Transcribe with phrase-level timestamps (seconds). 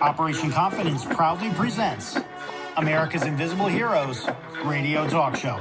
[0.00, 2.18] Operation Confidence proudly presents
[2.76, 4.28] America's Invisible Heroes
[4.64, 5.58] radio talk show.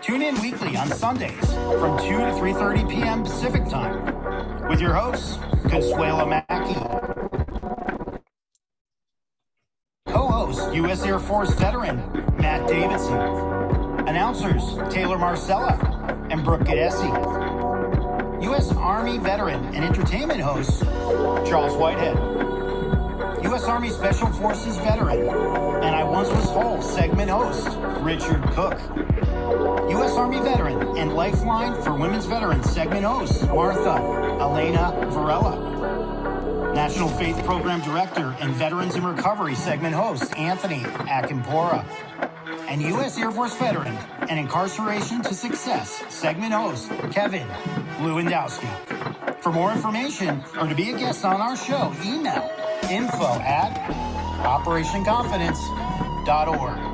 [0.00, 3.22] Tune in weekly on Sundays from 2 to 3.30 p.m.
[3.24, 6.74] Pacific Time with your hosts, Consuela Mackey.
[10.06, 11.04] Co-host, U.S.
[11.04, 11.96] Air Force veteran,
[12.38, 13.18] Matt Davidson.
[14.08, 14.62] Announcers,
[14.92, 15.72] Taylor Marcella
[16.30, 17.10] and Brooke Gadesi.
[18.44, 18.72] U.S.
[18.72, 20.82] Army veteran and entertainment host,
[21.48, 22.41] Charles Whitehead.
[23.62, 23.70] U.S.
[23.70, 27.68] Army Special Forces veteran, and I once was whole segment host,
[28.00, 28.76] Richard Cook.
[29.88, 30.16] U.S.
[30.16, 34.02] Army veteran and Lifeline for Women's Veterans segment host, Martha
[34.40, 36.72] Elena Varela.
[36.74, 41.86] National Faith Program Director and Veterans in Recovery segment host, Anthony Akimpora.
[42.66, 43.16] And U.S.
[43.16, 43.96] Air Force veteran
[44.28, 47.46] and Incarceration to Success segment host, Kevin
[48.00, 49.40] Lewandowski.
[49.40, 52.50] For more information or to be a guest on our show, email
[52.90, 53.72] info at
[54.42, 56.91] operationconfidence.org.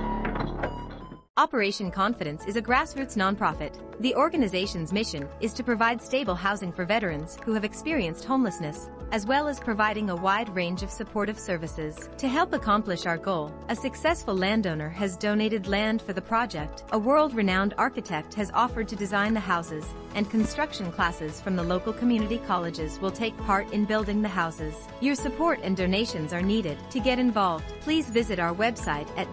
[1.39, 3.72] Operation Confidence is a grassroots nonprofit.
[4.00, 9.25] The organization's mission is to provide stable housing for veterans who have experienced homelessness, as
[9.25, 12.11] well as providing a wide range of supportive services.
[12.19, 16.98] To help accomplish our goal, a successful landowner has donated land for the project, a
[16.98, 19.86] world-renowned architect has offered to design the houses,
[20.17, 24.75] and construction classes from the local community colleges will take part in building the houses.
[25.00, 26.78] Your support and donations are needed.
[26.91, 29.33] To get involved, please visit our website at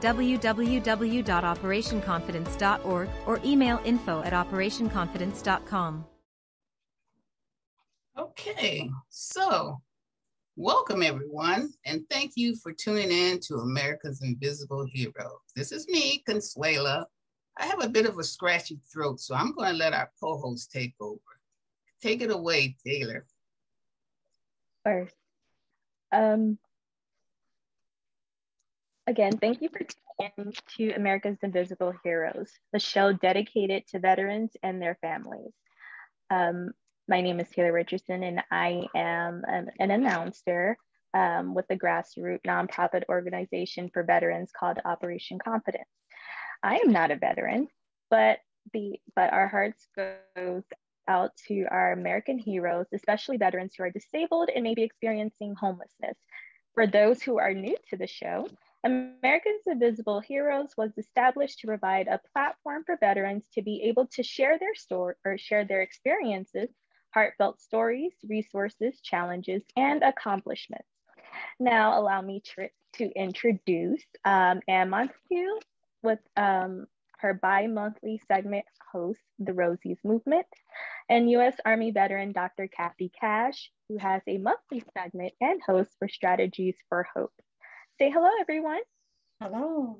[2.02, 6.06] www.operationconfidence.org or email info at operationconfidence.com.
[8.18, 9.82] Okay, so
[10.56, 15.42] welcome everyone, and thank you for tuning in to America's Invisible Heroes.
[15.56, 17.06] This is me, Consuela.
[17.58, 20.72] I have a bit of a scratchy throat, so I'm going to let our co-host
[20.72, 21.20] take over.
[22.02, 23.26] Take it away, Taylor.
[24.84, 25.16] First,
[26.12, 26.58] um,
[29.08, 34.52] again, thank you for tuning in to America's Invisible Heroes, the show dedicated to veterans
[34.64, 35.52] and their families.
[36.30, 36.72] Um,
[37.08, 40.78] my name is Taylor Richardson, and I am an, an announcer
[41.14, 45.86] um, with a grassroots nonprofit organization for veterans called Operation Confidence.
[46.64, 47.68] I am not a veteran,
[48.10, 48.40] but
[48.74, 50.64] the but our hearts goes
[51.08, 56.18] out to our American heroes, especially veterans who are disabled and maybe experiencing homelessness.
[56.74, 58.48] For those who are new to the show,
[58.86, 64.22] Americans Invisible Heroes was established to provide a platform for veterans to be able to
[64.22, 66.70] share their story or share their experiences
[67.12, 70.88] heartfelt stories, resources, challenges, and accomplishments.
[71.60, 75.60] Now, allow me to, to introduce um, Anne Montague
[76.04, 76.86] with um,
[77.20, 80.46] her bi monthly segment host, The Rosie's Movement,
[81.10, 82.68] and US Army veteran Dr.
[82.68, 87.34] Kathy Cash, who has a monthly segment and host for Strategies for Hope.
[87.98, 88.82] Say hello, everyone.
[89.42, 89.98] Hello.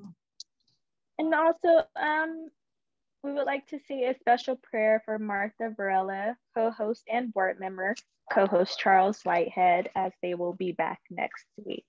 [1.18, 2.50] And also, um,
[3.24, 7.96] we would like to say a special prayer for Martha Varela, co-host and board member,
[8.30, 11.86] co-host Charles Whitehead, as they will be back next week.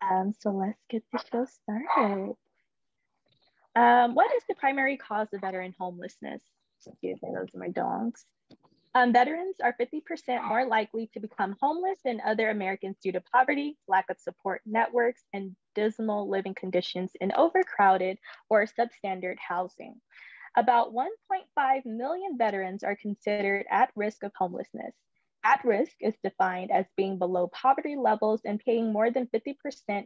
[0.00, 2.34] Um, so let's get the show started.
[3.74, 6.42] Um, what is the primary cause of veteran homelessness?
[6.86, 8.24] Excuse me, those are my dogs.
[8.96, 13.76] Um, veterans are 50% more likely to become homeless than other Americans due to poverty,
[13.88, 18.18] lack of support networks, and dismal living conditions in overcrowded
[18.48, 20.00] or substandard housing.
[20.56, 24.94] About 1.5 million veterans are considered at risk of homelessness.
[25.42, 29.56] At risk is defined as being below poverty levels and paying more than 50%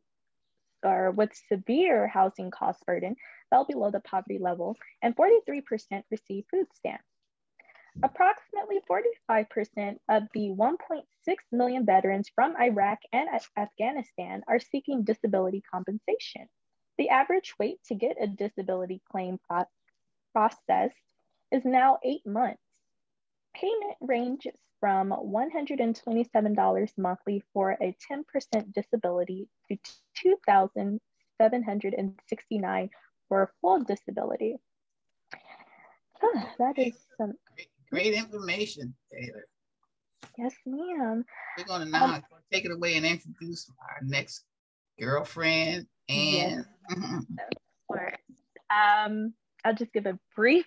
[0.84, 3.16] are with severe housing cost burden
[3.48, 7.11] fell below the poverty level, and 43% receive food stamps.
[8.02, 11.02] Approximately 45% of the 1.6
[11.52, 16.48] million veterans from Iraq and Afghanistan are seeking disability compensation.
[16.96, 19.64] The average wait to get a disability claim pro
[20.32, 20.96] processed
[21.50, 22.62] is now eight months.
[23.54, 29.76] Payment ranges from $127 monthly for a 10% disability to
[30.48, 32.90] $2,769
[33.28, 34.56] for a full disability.
[36.20, 37.34] Huh, that is some
[37.92, 39.44] great, information, Taylor.
[40.38, 41.24] Yes, ma'am.
[41.58, 44.44] We're going to now um, take it away and introduce our next
[44.98, 45.86] girlfriend.
[46.08, 47.24] And yes.
[48.70, 49.34] um,
[49.64, 50.66] I'll just give a brief,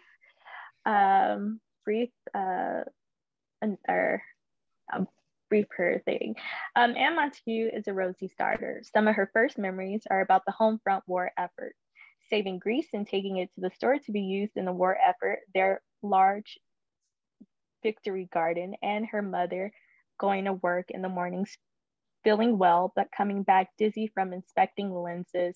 [0.85, 2.81] um, brief, uh,
[3.61, 4.21] an, or
[4.93, 5.07] a
[5.49, 6.35] brief her thing.
[6.75, 8.83] Um, Anne Montague is a Rosie starter.
[8.93, 11.73] Some of her first memories are about the home front war effort,
[12.29, 15.39] saving grease and taking it to the store to be used in the war effort.
[15.55, 16.59] Their large
[17.85, 19.71] Victory Garden and her mother
[20.19, 21.55] going to work in the mornings,
[22.23, 25.55] feeling well, but coming back dizzy from inspecting lenses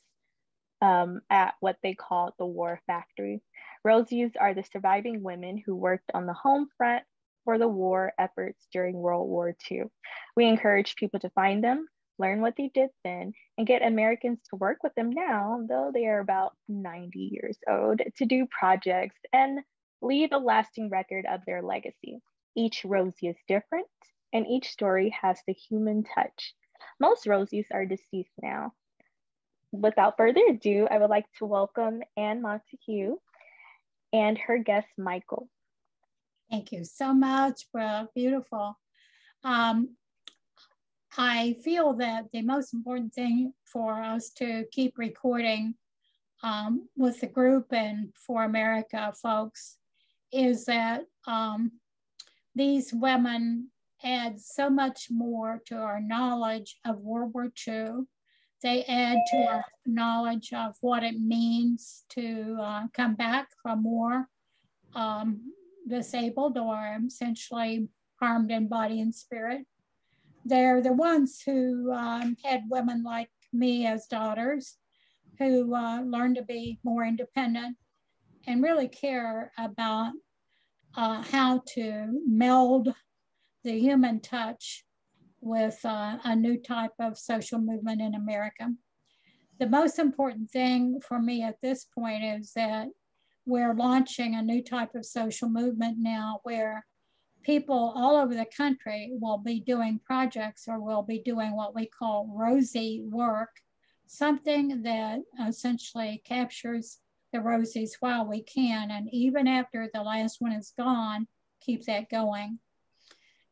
[0.80, 3.42] um, at what they call the war factory.
[3.86, 7.04] Rosies are the surviving women who worked on the home front
[7.46, 9.86] for the war efforts during World War II.
[10.36, 11.88] We encourage people to find them,
[12.20, 16.06] learn what they did then, and get Americans to work with them now, though they
[16.06, 19.62] are about 90 years old, to do projects and
[20.02, 22.20] leave a lasting record of their legacy.
[22.56, 23.88] Each Rosie is different,
[24.34, 26.54] and each story has the human touch.
[27.00, 28.74] Most Rosies are deceased now.
[29.72, 33.16] Without further ado, I would like to welcome Anne Montague
[34.12, 35.48] and her guest, Michael.
[36.50, 38.08] Thank you so much, bro.
[38.16, 38.78] Beautiful.
[39.44, 39.96] Um,
[41.18, 45.76] I feel that the most important thing for us to keep recording
[46.42, 49.79] um, with the group and for America folks
[50.32, 51.72] is that um,
[52.56, 53.70] these women
[54.04, 58.06] add so much more to our knowledge of World War II.
[58.62, 64.28] They add to our knowledge of what it means to uh, come back from war
[64.96, 65.54] um,
[65.88, 67.88] disabled or essentially
[68.20, 69.66] harmed in body and spirit.
[70.46, 74.78] They're the ones who um, had women like me as daughters
[75.38, 77.78] who uh, learned to be more independent
[78.50, 80.12] and really care about
[80.96, 82.92] uh, how to meld
[83.64, 84.84] the human touch
[85.40, 88.74] with uh, a new type of social movement in America.
[89.60, 92.88] The most important thing for me at this point is that
[93.46, 96.88] we're launching a new type of social movement now where
[97.44, 101.86] people all over the country will be doing projects or will be doing what we
[101.86, 103.52] call rosy work,
[104.08, 106.98] something that essentially captures
[107.32, 108.92] the roses while we can.
[108.92, 111.28] And even after the last one is gone,
[111.62, 112.60] keep that going.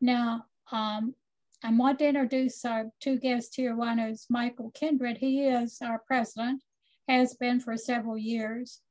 [0.01, 1.15] Now, um,
[1.63, 3.75] I want to introduce our two guests here.
[3.75, 5.17] One is Michael Kindred.
[5.17, 6.61] He is our president,
[7.07, 8.81] has been for several years,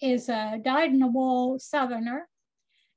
[0.00, 2.28] is a dyed-in-the-wool Southerner.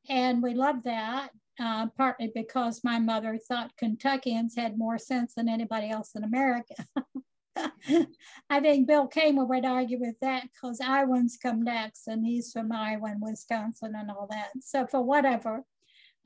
[0.08, 5.50] And we love that, uh, partly because my mother thought Kentuckians had more sense than
[5.50, 6.76] anybody else in America.
[8.50, 12.72] I think Bill Kaemmer would argue with that because Iowans come next and he's from
[12.72, 14.50] Iowa and Wisconsin and all that.
[14.62, 15.64] So for whatever,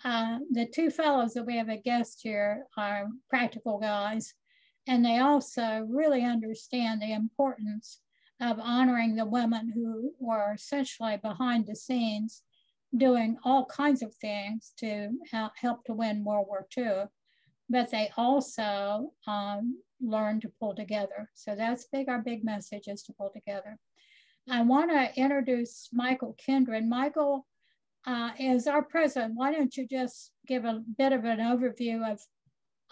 [0.03, 4.33] uh, the two fellows that we have a guest here are practical guys
[4.88, 8.00] and they also really understand the importance
[8.41, 12.43] of honoring the women who were essentially behind the scenes
[12.96, 15.10] doing all kinds of things to
[15.55, 17.05] help to win World War II.
[17.69, 21.29] But they also um, learn to pull together.
[21.33, 22.10] So that's big.
[22.10, 23.77] Our big message is to pull together.
[24.50, 26.88] I want to introduce Michael Kindred.
[26.88, 27.45] Michael
[28.05, 29.36] uh, is our president.
[29.36, 32.19] Why don't you just give a bit of an overview of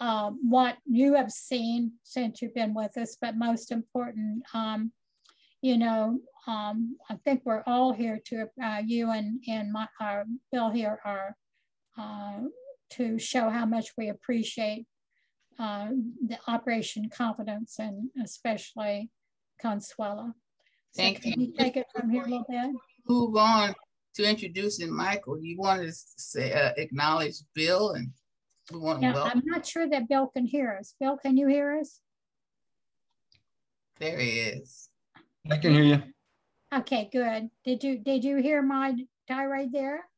[0.00, 4.90] uh, what you have seen since you've been with us, but most important, um,
[5.60, 10.24] you know, um, I think we're all here to, uh, you and, and my, our
[10.50, 11.36] Bill here are
[11.96, 12.40] uh,
[12.90, 14.86] to show how much we appreciate
[15.58, 15.88] uh,
[16.26, 19.10] the Operation Confidence and especially
[19.62, 20.32] Consuela.
[20.92, 21.34] So Thank you.
[21.36, 21.52] you.
[21.58, 22.70] Take it from here a little bit.
[23.08, 23.74] Move on
[24.14, 25.40] to introducing Michael.
[25.40, 28.10] You want to say uh, acknowledge Bill and
[28.70, 29.38] we want to welcome.
[29.38, 30.94] I'm not sure that Bill can hear us.
[31.00, 32.00] Bill, can you hear us?
[33.98, 34.88] There he is.
[35.50, 36.02] I can hear you.
[36.74, 37.50] Okay, good.
[37.64, 38.94] Did you did you hear my
[39.28, 40.08] tirade there?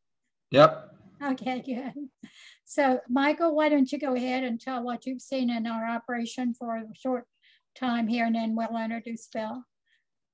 [0.50, 0.90] Yep.
[1.22, 2.28] Okay, good.
[2.64, 6.54] So, Michael, why don't you go ahead and tell what you've seen in our operation
[6.54, 7.26] for a short
[7.75, 9.64] time here, and then we'll introduce Bill.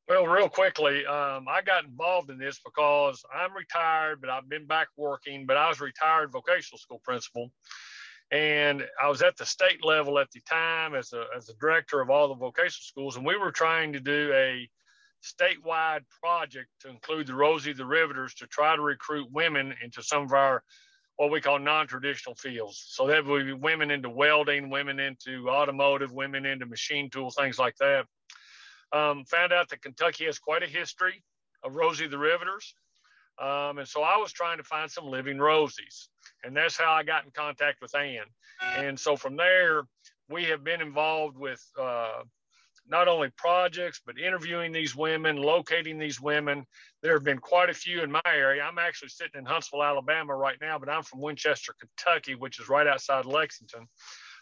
[0.08, 4.66] Well, real quickly, um, I got involved in this because I'm retired, but I've been
[4.66, 5.46] back working.
[5.46, 7.52] But I was retired vocational school principal,
[8.30, 12.00] and I was at the state level at the time as a as a director
[12.00, 14.68] of all the vocational schools, and we were trying to do a
[15.22, 20.22] statewide project to include the Rosie the Riveters to try to recruit women into some
[20.22, 20.64] of our
[21.20, 22.82] what we call non-traditional fields.
[22.88, 27.58] So that would be women into welding, women into automotive, women into machine tool, things
[27.58, 28.06] like that.
[28.90, 31.22] Um, found out that Kentucky has quite a history
[31.62, 32.74] of Rosie the Riveters.
[33.38, 36.08] Um, and so I was trying to find some living Rosies.
[36.42, 38.24] And that's how I got in contact with Ann.
[38.62, 39.82] And so from there,
[40.30, 42.22] we have been involved with uh,
[42.90, 46.66] not only projects, but interviewing these women, locating these women.
[47.02, 48.62] There have been quite a few in my area.
[48.62, 52.68] I'm actually sitting in Huntsville, Alabama right now, but I'm from Winchester, Kentucky, which is
[52.68, 53.86] right outside Lexington.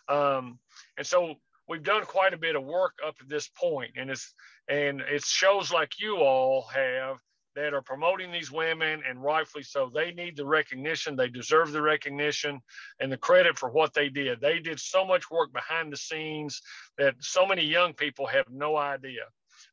[0.09, 0.59] Um,
[0.97, 1.35] and so
[1.69, 4.35] we've done quite a bit of work up to this point, and it's
[4.69, 7.19] and it's shows like you all have
[7.59, 9.91] that are promoting these women, and rightfully so.
[9.93, 11.17] They need the recognition.
[11.17, 12.61] They deserve the recognition
[13.01, 14.41] and the credit for what they did.
[14.41, 16.63] They did so much work behind the scenes
[16.99, 19.25] that so many young people have no idea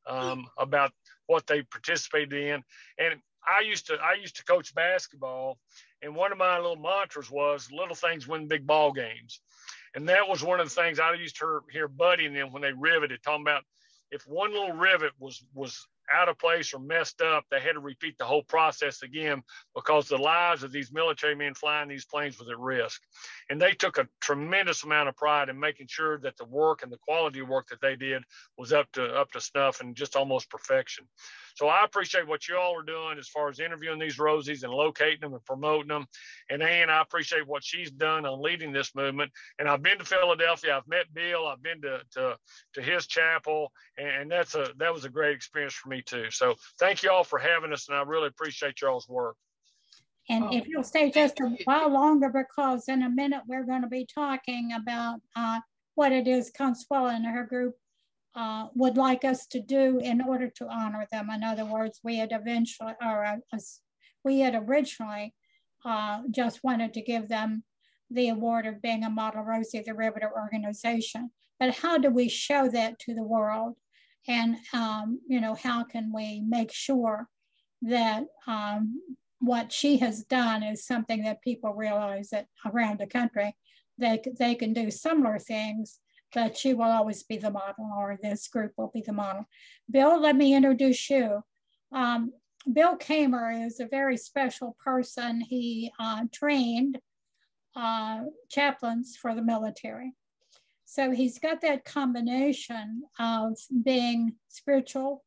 [0.08, 0.94] um, about
[1.27, 2.63] what they participated in.
[2.98, 5.60] And I used to I used to coach basketball,
[6.01, 9.42] and one of my little mantras was "little things win big ball games,"
[9.94, 12.51] and that was one of the things I used to hear, hear Buddy and them
[12.51, 13.63] when they riveted, talking about
[14.10, 17.80] if one little rivet was was out of place or messed up, they had to
[17.80, 19.44] repeat the whole process again
[19.74, 23.02] because the lives of these military men flying these planes was at risk.
[23.50, 26.92] And they took a tremendous amount of pride in making sure that the work and
[26.92, 28.24] the quality of work that they did
[28.58, 31.06] was up to up to snuff and just almost perfection.
[31.56, 34.74] So I appreciate what you all are doing as far as interviewing these Rosies and
[34.74, 36.06] locating them and promoting them.
[36.50, 39.32] And Ann, I appreciate what she's done on leading this movement.
[39.58, 40.76] And I've been to Philadelphia.
[40.76, 41.48] I've met Bill.
[41.48, 42.38] I've been to to,
[42.74, 46.30] to his chapel, and that's a that was a great experience for me too.
[46.30, 49.38] So thank you all for having us, and I really appreciate y'all's work.
[50.30, 53.88] And if you'll stay just a while longer, because in a minute we're going to
[53.88, 55.60] be talking about uh,
[55.94, 57.76] what it is Consuela and her group
[58.36, 61.30] uh, would like us to do in order to honor them.
[61.30, 63.58] In other words, we had eventually, or uh,
[64.24, 65.34] we had originally
[65.86, 67.63] uh, just wanted to give them
[68.12, 71.32] the award of being a Model Rosie the Riveter organization.
[71.60, 73.75] But how do we show that to the world?
[74.27, 77.30] And, um, you know, how can we make sure
[77.84, 79.01] that um,
[79.39, 83.56] what she has done is something that people realize that around the country,
[83.98, 86.00] they, they can do similar things
[86.36, 89.46] that she will always be the model or this group will be the model.
[89.89, 91.44] Bill, let me introduce you.
[91.92, 92.32] Um,
[92.72, 95.42] Bill Kaemmer is a very special person.
[95.42, 97.00] He uh, trained
[97.75, 100.13] uh, chaplains for the military.
[100.86, 105.24] So he's got that combination of being spiritual,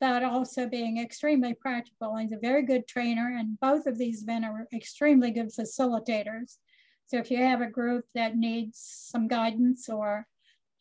[0.00, 2.16] but also being extremely practical.
[2.16, 6.58] He's a very good trainer, and both of these men are extremely good facilitators.
[7.06, 8.78] So if you have a group that needs
[9.10, 10.26] some guidance or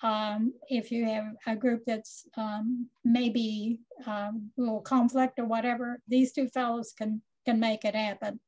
[0.02, 6.00] um, if you have a group that's um, maybe um, a little conflict or whatever,
[6.08, 8.40] these two fellows can, can make it happen.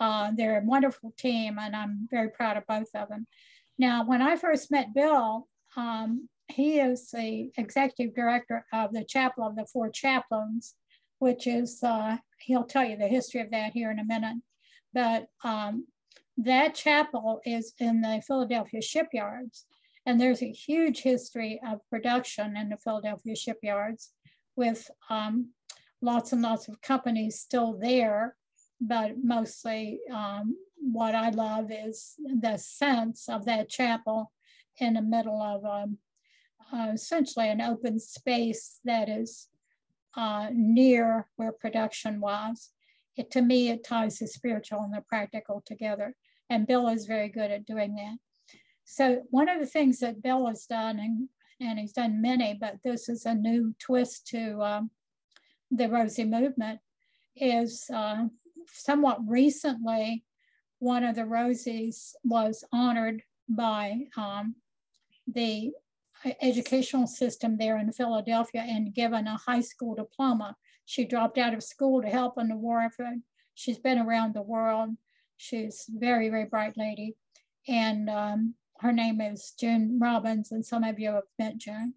[0.00, 3.26] Uh, they're a wonderful team and I'm very proud of both of them.
[3.78, 9.46] Now, when I first met Bill, um, he is the executive director of the Chapel
[9.46, 10.74] of the Four Chaplains,
[11.18, 14.36] which is, uh, he'll tell you the history of that here in a minute.
[14.94, 15.86] But um,
[16.38, 19.66] that chapel is in the Philadelphia shipyards.
[20.06, 24.12] And there's a huge history of production in the Philadelphia shipyards
[24.54, 25.50] with um,
[26.00, 28.36] lots and lots of companies still there,
[28.80, 34.32] but mostly um, what I love is the sense of that chapel
[34.78, 35.98] in the middle of um,
[36.72, 39.48] uh, essentially an open space that is
[40.16, 42.70] uh, near where production was.
[43.16, 46.14] It, to me, it ties the spiritual and the practical together.
[46.48, 48.18] And Bill is very good at doing that.
[48.86, 51.28] So one of the things that Bill has done, and,
[51.60, 54.90] and he's done many, but this is a new twist to um,
[55.70, 56.78] the Rosie movement,
[57.36, 58.26] is uh,
[58.72, 60.24] somewhat recently,
[60.78, 64.54] one of the Rosies was honored by um,
[65.26, 65.72] the
[66.40, 70.56] educational system there in Philadelphia and given a high school diploma.
[70.84, 73.16] She dropped out of school to help in the war effort.
[73.54, 74.90] She's been around the world.
[75.36, 77.16] She's very, very bright lady.
[77.66, 81.94] And um, her name is June Robbins, and some of you have met June.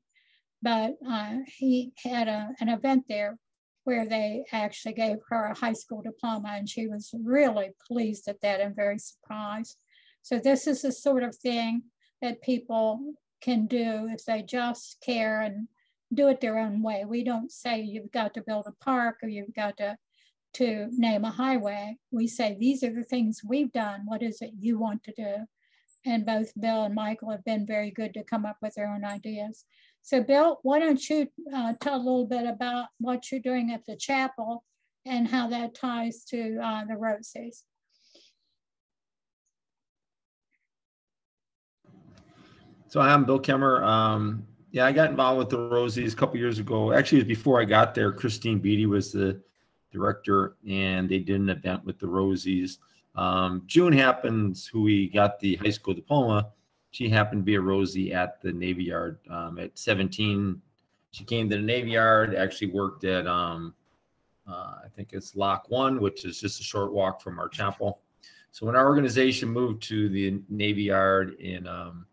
[0.61, 3.37] But uh, he had a, an event there
[3.85, 8.41] where they actually gave her a high school diploma, and she was really pleased at
[8.41, 9.77] that and very surprised.
[10.21, 11.83] So this is the sort of thing
[12.21, 15.67] that people can do if they just care and
[16.13, 17.05] do it their own way.
[17.05, 19.97] We don't say you've got to build a park or you've got to
[20.51, 21.95] to name a highway.
[22.11, 24.01] We say these are the things we've done.
[24.05, 25.35] What is it you want to do?
[26.05, 29.03] And both Bill and Michael have been very good to come up with their own
[29.03, 29.65] ideas.
[30.01, 33.85] So Bill, why don't you uh, tell a little bit about what you're doing at
[33.85, 34.63] the chapel
[35.05, 37.63] and how that ties to uh, the Rosies?
[42.87, 43.83] So I'm Bill Kaemmer.
[43.83, 46.91] Um, yeah, I got involved with the Rosies a couple years ago.
[46.91, 48.11] Actually, it was before I got there.
[48.11, 49.39] Christine Beatty was the
[49.91, 52.77] director, and they did an event with the Rosies.
[53.19, 56.51] Um, June happens, who we got the high school diploma.
[56.91, 60.61] She happened to be a Rosie at the Navy Yard um, at 17.
[61.11, 63.73] She came to the Navy Yard, actually worked at, um,
[64.47, 67.99] uh, I think it's Lock One, which is just a short walk from our chapel.
[68.51, 72.05] So when our organization moved to the Navy Yard in um,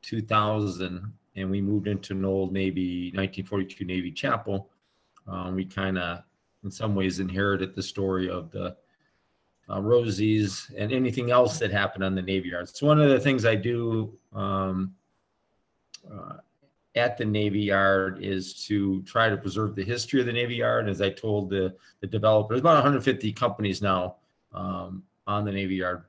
[0.00, 4.70] 2000, and we moved into an old Navy 1942 Navy chapel,
[5.26, 6.22] um, we kind of,
[6.64, 8.78] in some ways, inherited the story of the
[9.68, 12.68] uh, Rosies, and anything else that happened on the Navy Yard.
[12.68, 14.94] It's one of the things I do um,
[16.10, 16.38] uh,
[16.94, 20.88] at the Navy Yard is to try to preserve the history of the Navy Yard.
[20.88, 24.16] As I told the, the developers, about 150 companies now
[24.52, 26.04] um, on the Navy Yard.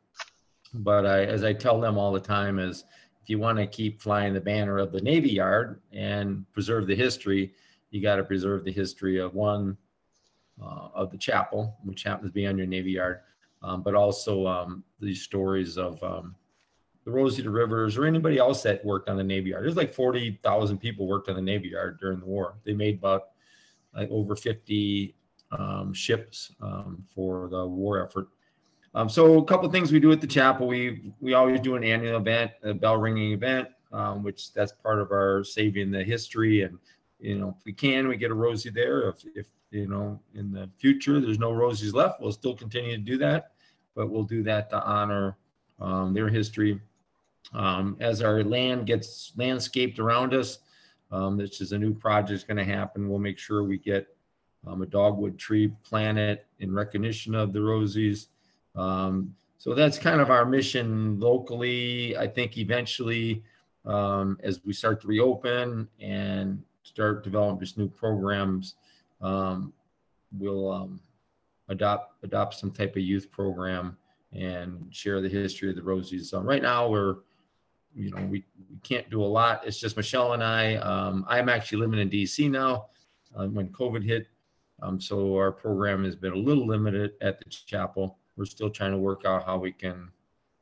[0.74, 2.86] But I, as I tell them all the time, is
[3.22, 6.96] if you want to keep flying the banner of the Navy Yard and preserve the
[6.96, 7.54] history,
[7.92, 9.78] you got to preserve the history of one
[10.62, 13.22] uh, of the chapel, which happens to be on your Navy Yard,
[13.62, 16.36] um, but also um, these stories of um,
[17.06, 19.64] the Rosie the Riveters or anybody else that worked on the Navy Yard.
[19.64, 22.56] There's like 40,000 people worked on the Navy Yard during the war.
[22.66, 23.30] They made about
[23.96, 25.16] like over 50
[25.52, 28.28] um, ships um, for the war effort.
[28.94, 30.68] Um, so a couple of things we do at the chapel.
[30.68, 33.70] We we always do an annual event, a bell ringing event,
[34.22, 36.64] which that's part of our saving the history.
[36.64, 36.80] And
[37.20, 39.10] you know, if we can, we get a Rosie there.
[39.10, 42.22] If if you know, in the future, there's no roses left.
[42.22, 43.52] We'll still continue to do that,
[43.96, 45.38] but we'll do that to honor
[45.80, 46.80] um, their history.
[47.54, 50.60] Um, as our land gets landscaped around us,
[51.12, 53.10] um, this is a new project going to happen.
[53.10, 54.08] We'll make sure we get
[54.68, 58.28] um, a dogwood tree planted in recognition of the roses.
[58.76, 62.16] Um, so that's kind of our mission locally.
[62.18, 63.44] I think eventually,
[63.86, 68.76] um, as we start to reopen and start developing just new programs,
[69.22, 69.74] um,
[70.38, 71.00] we'll um,
[71.70, 73.98] adopt adopt some type of youth program
[74.34, 76.34] and share the history of the Rosies.
[76.34, 77.18] Um, right now, we're
[77.96, 79.66] you know we, we can't do a lot.
[79.66, 80.76] It's just Michelle and I.
[80.76, 82.88] Um, I'm actually living in DC now.
[83.36, 84.28] Um, when COVID hit,
[84.82, 88.18] um, so our program has been a little limited at the chapel.
[88.36, 90.10] We're still trying to work out how we can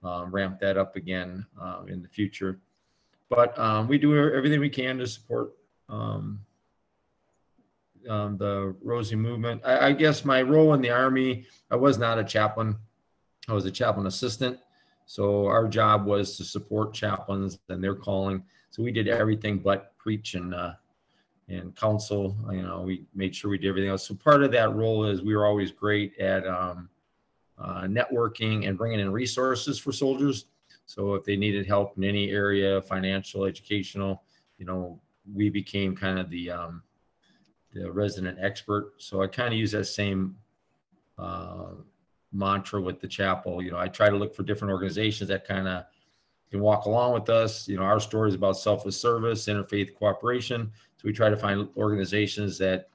[0.04, 2.60] um, ramp that up again uh, in the future.
[3.30, 5.54] But um, we do everything we can to support
[5.90, 6.40] um,
[8.08, 9.62] um, the Rosie movement.
[9.66, 12.76] I, I, guess my role in the Army, I was not a chaplain.
[13.48, 14.60] I was a chaplain assistant.
[15.06, 18.44] So our job was to support chaplains and their calling.
[18.70, 20.74] So we did everything but preach and uh,
[21.50, 22.38] and counsel.
[22.52, 24.08] You know, we made sure we did everything else.
[24.08, 26.90] So part of that role is we were always great at um,
[27.58, 30.46] uh, networking and bringing in resources for soldiers.
[30.86, 34.24] So if they needed help in any area, financial, educational,
[34.58, 35.00] you know,
[35.34, 36.84] we became kind of the um,
[37.74, 38.94] the resident expert.
[38.98, 40.36] So I kind of use that same
[41.18, 41.72] uh,
[42.32, 43.62] mantra with the chapel.
[43.62, 45.86] You know, I try to look for different organizations that kind of
[46.50, 47.68] can walk along with us.
[47.68, 50.72] You know, our story is about selfless service, interfaith cooperation.
[50.96, 52.90] So we try to find organizations that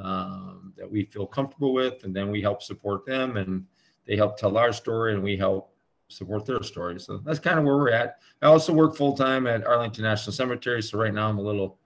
[0.00, 3.66] um, that we feel comfortable with, and then we help support them, and
[4.06, 5.74] they help tell our story, and we help
[6.08, 6.98] support their story.
[6.98, 8.18] So that's kind of where we're at.
[8.40, 10.82] I also work full time at Arlington National Cemetery.
[10.82, 11.78] So right now I'm a little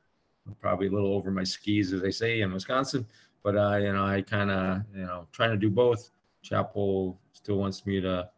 [0.60, 3.06] probably a little over my skis, as they say in Wisconsin.
[3.42, 6.10] But uh, you know, I kind of you know trying to do both.
[6.42, 8.28] Chapel still wants me to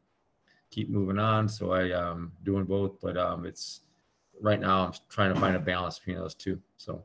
[0.71, 3.01] keep moving on, so I um doing both.
[3.01, 3.81] But um, it's
[4.41, 6.61] right now I'm trying to find a balance between those two.
[6.77, 7.05] So,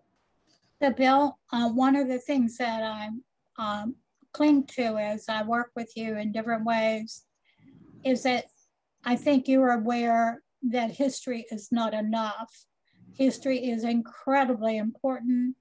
[0.98, 3.10] bill, uh, one of the things that I
[3.58, 3.96] um,
[4.34, 7.24] cling to as I work with you in different ways
[8.04, 8.46] is that
[9.06, 12.66] I think you're aware that history is not enough
[13.17, 15.56] History is incredibly important.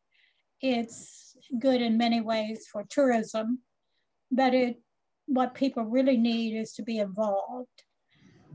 [0.60, 3.60] It's good in many ways for tourism,
[4.30, 4.80] but it
[5.26, 7.84] what people really need is to be involved.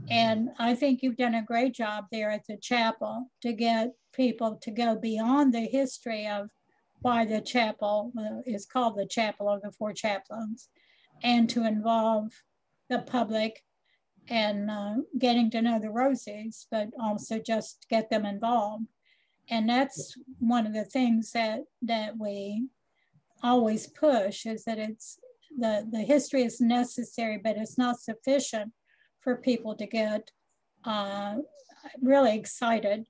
[0.09, 4.57] And I think you've done a great job there at the chapel to get people
[4.61, 6.49] to go beyond the history of
[7.01, 10.69] why the chapel uh, is called the Chapel of the Four Chaplains
[11.23, 12.31] and to involve
[12.89, 13.63] the public
[14.29, 18.85] and uh, getting to know the Rosies, but also just get them involved.
[19.49, 22.67] And that's one of the things that that we
[23.41, 25.19] always push is that it's
[25.57, 28.73] the the history is necessary, but it's not sufficient
[29.21, 30.31] for people to get
[30.83, 31.35] uh,
[32.01, 33.05] really excited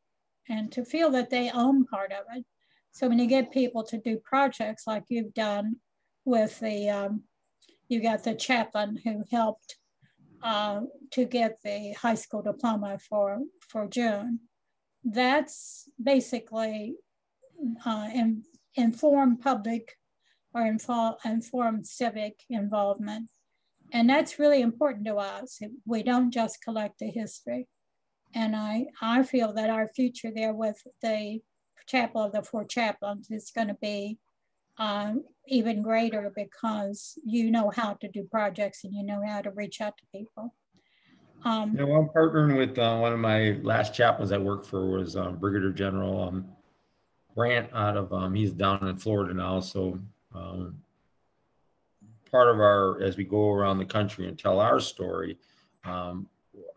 [0.49, 2.45] and to feel that they own part of it.
[2.91, 5.75] So when you get people to do projects like you've done
[6.25, 7.23] with the, um,
[7.89, 9.75] you got the chaplain who helped
[10.43, 14.39] uh, to get the high school diploma for, for June.
[15.03, 16.95] That's basically
[17.85, 18.43] uh, in,
[18.75, 19.95] informed public
[20.53, 23.29] or info, informed civic involvement.
[23.93, 25.59] And that's really important to us.
[25.85, 27.67] We don't just collect the history.
[28.33, 31.39] And I, I feel that our future there with the
[31.87, 34.19] chapel of the four chaplains is going to be
[34.77, 39.51] um, even greater because you know how to do projects and you know how to
[39.51, 40.53] reach out to people.
[41.45, 45.15] Um, you I'm partnering with uh, one of my last chaplains I worked for was
[45.15, 46.45] um, Brigadier General um,
[47.35, 49.59] Brandt out of, um, he's down in Florida now.
[49.59, 49.99] So
[50.33, 50.77] um,
[52.31, 55.37] part of our, as we go around the country and tell our story,
[55.85, 56.27] um,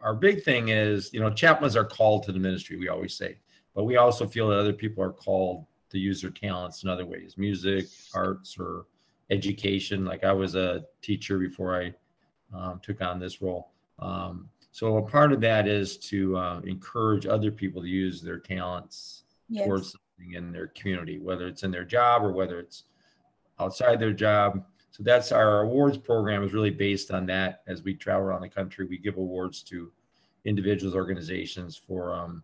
[0.03, 3.39] our big thing is, you know, chaplains are called to the ministry, we always say,
[3.75, 7.07] but we also feel that other people are called to use their talents in other
[7.07, 8.87] ways, music, arts, or
[9.31, 10.05] education.
[10.05, 11.95] Like I was a teacher before I
[12.57, 13.71] um, took on this role.
[13.99, 18.39] Um, so a part of that is to uh, encourage other people to use their
[18.39, 19.67] talents yes.
[19.67, 22.85] towards something in their community, whether it's in their job or whether it's
[23.59, 24.65] outside their job.
[24.93, 27.63] So that's our awards program is really based on that.
[27.67, 29.91] As we travel around the country, we give awards to
[30.45, 32.43] individuals, organizations for um,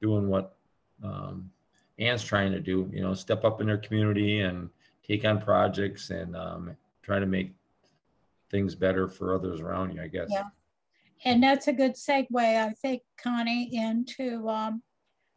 [0.00, 0.56] doing what
[1.02, 1.50] um,
[2.00, 2.90] Ann's trying to do.
[2.92, 4.68] You know, step up in their community and
[5.06, 7.52] take on projects and um, try to make
[8.50, 10.02] things better for others around you.
[10.02, 10.28] I guess.
[10.30, 10.44] Yeah,
[11.24, 14.82] and that's a good segue, I think, Connie, into um,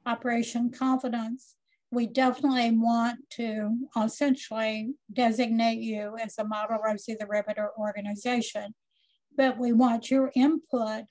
[0.06, 1.56] Operation Confidence
[1.94, 8.74] we definitely want to essentially designate you as a model Rosie the Riveter organization,
[9.38, 11.04] but we want your input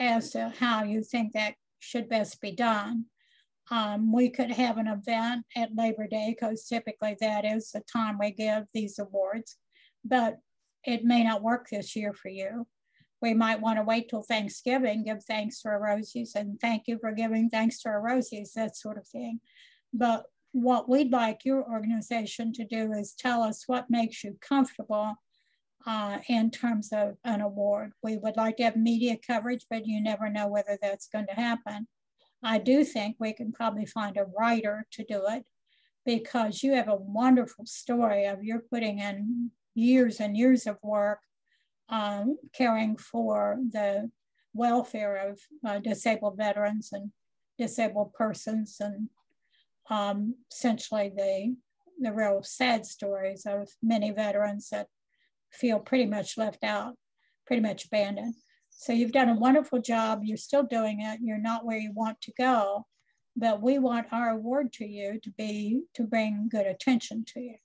[0.00, 3.04] as to how you think that should best be done.
[3.70, 8.18] Um, we could have an event at Labor Day because typically that is the time
[8.18, 9.56] we give these awards,
[10.04, 10.38] but
[10.84, 12.66] it may not work this year for you.
[13.22, 16.98] We might want to wait till Thanksgiving, give thanks to our Rosies and thank you
[16.98, 19.40] for giving thanks to our Rosies, that sort of thing.
[19.92, 25.14] But what we'd like your organization to do is tell us what makes you comfortable
[25.86, 27.92] uh, in terms of an award.
[28.02, 31.34] We would like to have media coverage, but you never know whether that's going to
[31.34, 31.86] happen.
[32.42, 35.44] I do think we can probably find a writer to do it
[36.06, 41.20] because you have a wonderful story of you're putting in years and years of work
[41.88, 44.10] um, caring for the
[44.54, 47.10] welfare of uh, disabled veterans and
[47.58, 49.08] disabled persons and
[49.90, 51.54] um, essentially the,
[52.00, 54.86] the real sad stories of many veterans that
[55.52, 56.94] feel pretty much left out,
[57.46, 58.34] pretty much abandoned.
[58.80, 60.22] So you've done a wonderful job.
[60.24, 61.20] You're still doing it.
[61.22, 62.86] You're not where you want to go,
[63.36, 67.56] but we want our award to you to be to bring good attention to you.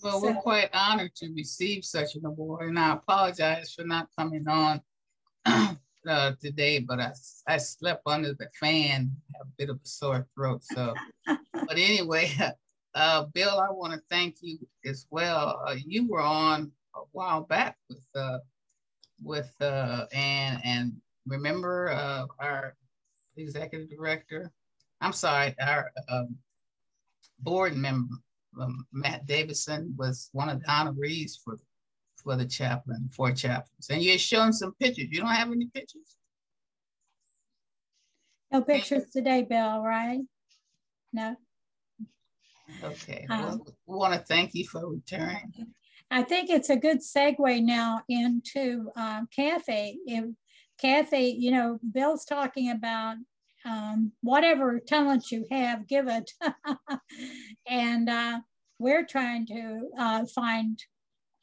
[0.00, 4.10] Well, so, we're quite honored to receive such an award, and I apologize for not
[4.16, 4.80] coming on
[5.44, 7.10] uh, today, but I,
[7.48, 10.62] I slept under the fan, have a bit of a sore throat.
[10.62, 10.94] So,
[11.26, 12.30] but anyway,
[12.94, 15.64] uh, Bill, I want to thank you as well.
[15.66, 18.38] Uh, you were on a while back with uh,
[19.22, 20.92] with uh, Ann, and
[21.26, 22.76] remember uh, our
[23.36, 24.50] executive director.
[25.00, 26.36] I'm sorry, our um,
[27.38, 28.14] board member
[28.60, 31.56] um, Matt Davidson was one of the honorees for
[32.16, 33.88] for the chaplain, four chaplains.
[33.88, 35.06] And you're showing some pictures.
[35.10, 36.16] You don't have any pictures?
[38.52, 40.20] No pictures today, Bill, right?
[41.14, 41.34] No.
[42.84, 43.26] Okay.
[43.30, 45.52] Um, well, we want to thank you for returning.
[46.10, 50.00] I think it's a good segue now into um, Kathy.
[50.06, 50.24] If
[50.80, 53.16] Kathy, you know, Bill's talking about
[53.64, 56.30] um, whatever talent you have, give it.
[57.68, 58.40] and uh,
[58.78, 60.82] we're trying to uh, find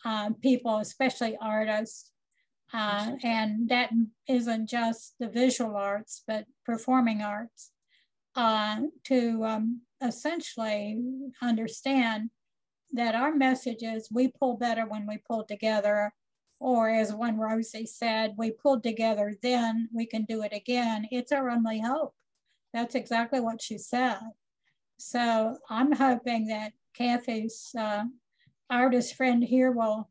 [0.03, 2.11] um, people, especially artists.
[2.73, 3.91] Uh, and that
[4.27, 7.71] isn't just the visual arts, but performing arts,
[8.35, 11.01] uh, to um, essentially
[11.41, 12.29] understand
[12.93, 16.13] that our message is we pull better when we pull together.
[16.59, 21.07] Or as one Rosie said, we pulled together then, we can do it again.
[21.11, 22.15] It's our only hope.
[22.73, 24.19] That's exactly what she said.
[24.97, 28.05] So I'm hoping that Kathy's uh,
[28.69, 30.09] artist friend here will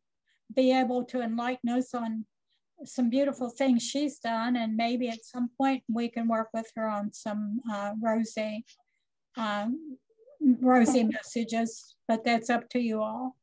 [0.54, 2.24] be able to enlighten us on
[2.84, 6.88] some beautiful things she's done and maybe at some point we can work with her
[6.88, 8.64] on some uh, Rosie
[9.36, 9.96] um,
[10.40, 13.36] Rosie messages but that's up to you all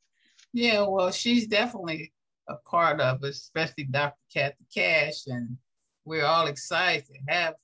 [0.53, 2.11] yeah well she's definitely
[2.49, 4.15] a part of it especially Dr.
[4.33, 5.57] Kathy Cash and
[6.05, 7.55] we're all excited to have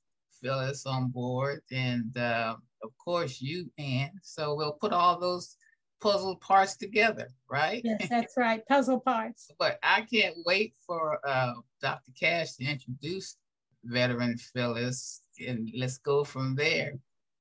[0.41, 4.11] Phyllis on board, and uh, of course you, Ann.
[4.21, 5.55] So we'll put all those
[6.01, 7.81] puzzle parts together, right?
[7.83, 9.51] Yes, that's right, puzzle parts.
[9.59, 12.11] but I can't wait for uh, Dr.
[12.19, 13.37] Cash to introduce
[13.83, 16.93] veteran Phyllis, and let's go from there.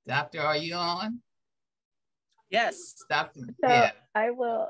[0.07, 1.21] Doctor, are you on?
[2.51, 2.95] Yes.
[3.09, 4.69] Doctor, So yeah, I will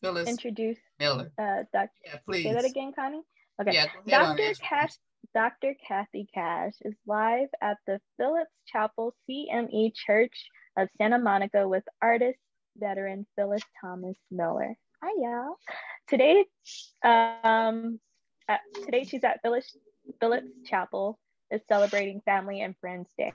[0.00, 1.30] Phyllis introduce Miller.
[1.38, 1.90] uh, Dr.
[2.04, 2.44] Yeah, please.
[2.44, 3.22] Say that again, Connie.
[3.60, 3.72] Okay.
[3.72, 4.54] Yeah, go ahead on Dr.
[4.60, 4.92] Cash,
[5.34, 5.74] Dr.
[5.86, 12.38] Kathy Cash is live at the Phillips Chapel CME Church of Santa Monica with artist
[12.76, 14.76] veteran Phyllis Thomas Miller.
[15.02, 15.56] Hi, y'all.
[16.08, 16.44] Today,
[17.02, 18.00] um,
[18.48, 19.76] at, today she's at Phyllis
[20.20, 21.18] Phillips Chapel
[21.50, 23.32] is celebrating Family and Friends Day.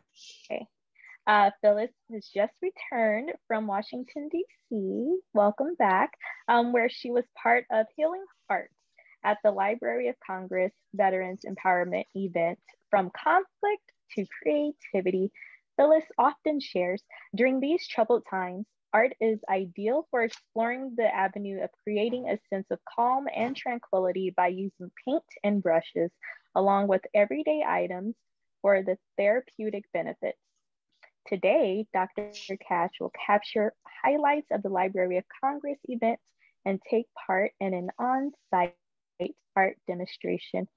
[1.28, 5.18] Uh, Phyllis has just returned from Washington, D.C.
[5.34, 6.12] Welcome back,
[6.48, 8.76] um, where she was part of Healing Hearts
[9.24, 12.60] at the Library of Congress Veterans Empowerment event
[12.92, 15.32] From Conflict to Creativity.
[15.78, 17.02] Phyllis often shares
[17.36, 22.68] during these troubled times, art is ideal for exploring the avenue of creating a sense
[22.70, 26.12] of calm and tranquility by using paint and brushes,
[26.54, 28.16] along with everyday items
[28.62, 30.38] for the therapeutic benefits.
[31.28, 32.32] Today, Dr.
[32.68, 36.20] Cash will capture highlights of the Library of Congress event
[36.66, 38.76] and take part in an on-site
[39.56, 40.68] art demonstration.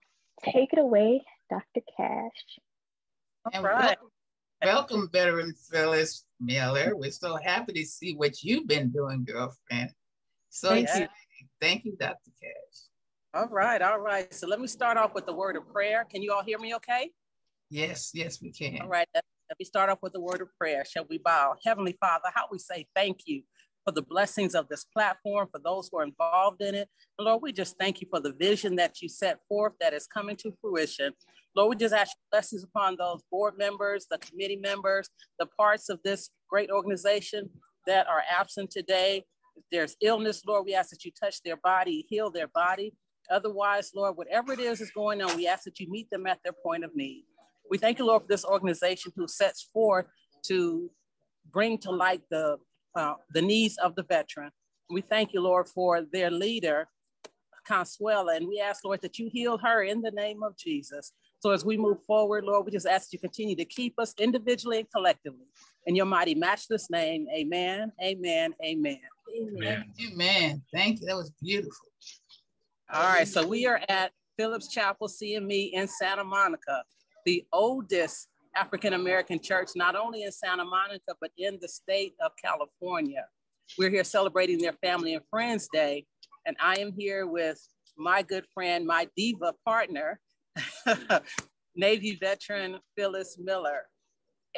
[0.42, 1.82] Take it away, Dr.
[1.96, 2.58] Cash.
[3.44, 3.98] All And right.
[4.00, 4.08] welcome,
[4.64, 6.96] welcome, veteran Phyllis Miller.
[6.96, 9.90] We're so happy to see what you've been doing, girlfriend.
[10.48, 11.08] So Thank exciting.
[11.61, 12.30] Thank you, Dr.
[12.40, 12.88] Cash.
[13.34, 13.82] All right.
[13.82, 14.32] All right.
[14.32, 16.06] So let me start off with the word of prayer.
[16.11, 17.11] Can you all hear me okay?
[17.68, 18.80] Yes, yes, we can.
[18.80, 19.06] All right.
[19.14, 20.84] Let, let me start off with the word of prayer.
[20.84, 21.54] Shall we bow?
[21.64, 23.42] Heavenly Father, how we say thank you
[23.84, 26.88] for the blessings of this platform, for those who are involved in it.
[27.18, 30.06] And Lord, we just thank you for the vision that you set forth that is
[30.06, 31.14] coming to fruition.
[31.56, 35.08] Lord, we just ask blessings upon those board members, the committee members,
[35.38, 37.48] the parts of this great organization
[37.87, 39.24] that are absent today.
[39.56, 42.92] If there's illness, Lord, we ask that you touch their body, heal their body.
[43.30, 46.38] Otherwise, Lord, whatever it is is going on, we ask that you meet them at
[46.44, 47.24] their point of need.
[47.70, 50.07] We thank you, Lord, for this organization who sets forth
[50.46, 50.90] to
[51.50, 52.59] bring to light the,
[52.94, 54.50] uh, the needs of the veteran.
[54.90, 56.88] We thank you, Lord, for their leader,
[57.68, 61.12] Consuela, and we ask, Lord, that you heal her in the name of Jesus.
[61.40, 64.14] So as we move forward, Lord, we just ask that you continue to keep us
[64.18, 65.46] individually and collectively.
[65.87, 69.00] In your mighty, matchless name, amen, amen, amen.
[69.37, 69.85] Amen.
[70.11, 70.62] Amen.
[70.72, 71.07] Thank you.
[71.07, 71.87] That was beautiful.
[72.90, 76.83] All right, so we are at Phillips Chapel CME in Santa Monica,
[77.24, 82.33] the oldest African American church, not only in Santa Monica, but in the state of
[82.42, 83.26] California.
[83.78, 86.07] We're here celebrating their Family and Friends Day,
[86.46, 87.61] and I am here with
[87.96, 90.20] my good friend, my diva partner,
[91.76, 93.83] Navy veteran Phyllis Miller.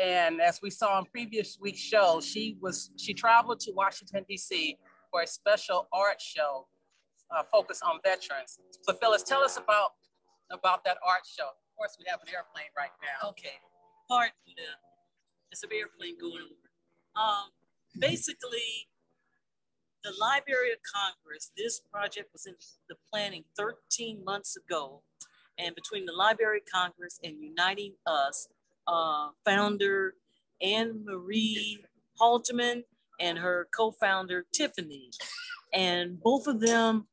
[0.01, 4.79] And as we saw in previous week's show, she was she traveled to Washington D.C.
[5.11, 6.69] for a special art show
[7.31, 8.59] uh, focused on veterans.
[8.83, 9.91] So Phyllis, tell us about
[10.51, 11.49] about that art show.
[11.49, 13.31] Of course, we have an airplane right now.
[13.31, 13.59] Okay,
[14.09, 14.71] pardon the,
[15.51, 16.69] it's an airplane going over.
[17.17, 17.51] Um,
[17.99, 18.89] basically,
[20.03, 22.55] the Library of Congress, this project was in
[22.89, 25.03] the planning 13 months ago.
[25.59, 28.49] And between the Library of Congress and Uniting Us,
[28.87, 30.15] uh, founder
[30.63, 31.85] Anne Marie
[32.21, 32.85] Halterman
[33.21, 35.11] and her co-founder Tiffany.
[35.73, 37.07] And both of them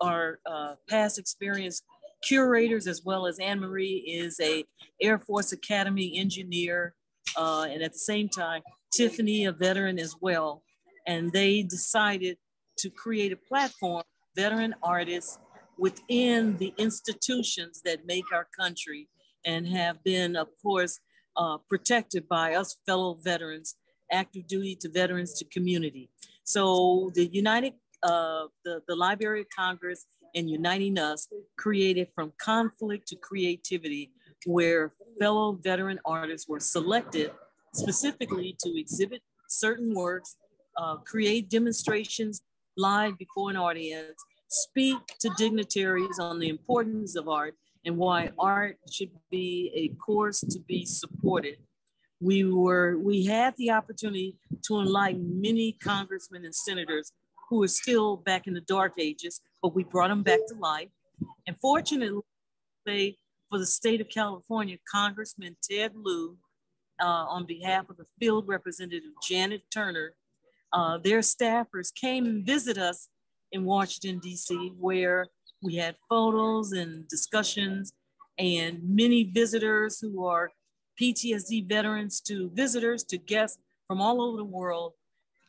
[0.00, 1.82] are uh, past experience
[2.26, 4.64] curators as well as Anne Marie is a
[5.00, 6.94] Air Force Academy engineer.
[7.36, 10.62] Uh, and at the same time, Tiffany, a veteran as well.
[11.06, 12.38] And they decided
[12.78, 14.04] to create a platform,
[14.36, 15.38] veteran artists
[15.78, 19.08] within the institutions that make our country
[19.44, 21.00] and have been, of course,
[21.36, 23.74] uh, protected by us fellow veterans,
[24.12, 26.08] active duty to veterans to community.
[26.44, 33.08] So the United, uh, the, the Library of Congress and Uniting Us created from conflict
[33.08, 34.12] to creativity,
[34.46, 37.30] where fellow veteran artists were selected
[37.72, 40.36] specifically to exhibit certain works,
[40.76, 42.42] uh, create demonstrations
[42.76, 48.78] live before an audience, speak to dignitaries on the importance of art and why art
[48.90, 51.56] should be a course to be supported.
[52.20, 57.12] We were we had the opportunity to enlighten many congressmen and senators
[57.48, 60.88] who are still back in the dark ages, but we brought them back to life.
[61.46, 62.22] And fortunately,
[62.84, 66.36] for the state of California, Congressman Ted Lieu,
[67.00, 70.14] uh, on behalf of the field representative Janet Turner,
[70.72, 73.08] uh, their staffers came and visit us
[73.52, 75.26] in Washington, D.C., where
[75.62, 77.92] we had photos and discussions
[78.38, 80.50] and many visitors who are
[81.00, 84.94] PTSD veterans to visitors to guests from all over the world,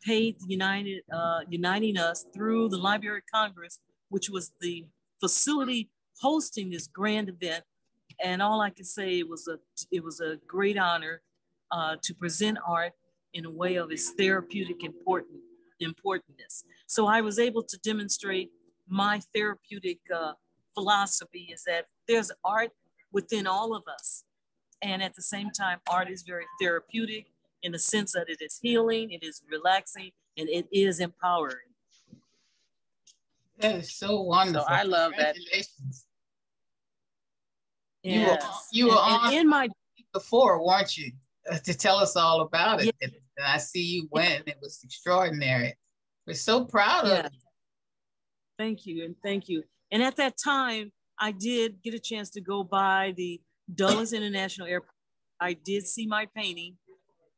[0.05, 4.85] paid United, uh, uniting us through the Library of Congress, which was the
[5.19, 5.89] facility
[6.21, 7.63] hosting this grand event.
[8.23, 9.57] And all I can say it was a
[9.91, 11.21] it was a great honor
[11.71, 12.93] uh, to present art
[13.33, 15.39] in a way of its therapeutic important
[15.81, 16.63] importantness.
[16.87, 18.49] So I was able to demonstrate
[18.87, 20.33] my therapeutic uh,
[20.73, 22.71] philosophy is that there's art
[23.11, 24.23] within all of us.
[24.81, 27.27] And at the same time, art is very therapeutic
[27.65, 31.71] in the sense that it is healing, it is relaxing, and it is empowering.
[33.59, 34.67] That is so wonderful.
[34.67, 35.35] So I love that.
[35.51, 36.05] Yes.
[38.03, 38.39] You were,
[38.71, 39.67] you were and, on in my
[40.13, 41.11] before, weren't you?
[41.51, 42.95] Uh, to tell us all about it.
[43.01, 43.11] And
[43.43, 44.47] I see you went.
[44.47, 45.75] It was extraordinary.
[46.27, 47.19] We're so proud yeah.
[47.25, 47.39] of you.
[48.57, 49.63] Thank you and thank you.
[49.91, 53.41] And at that time, I did get a chance to go by the
[53.73, 54.91] Dulles International Airport.
[55.39, 56.77] I did see my painting.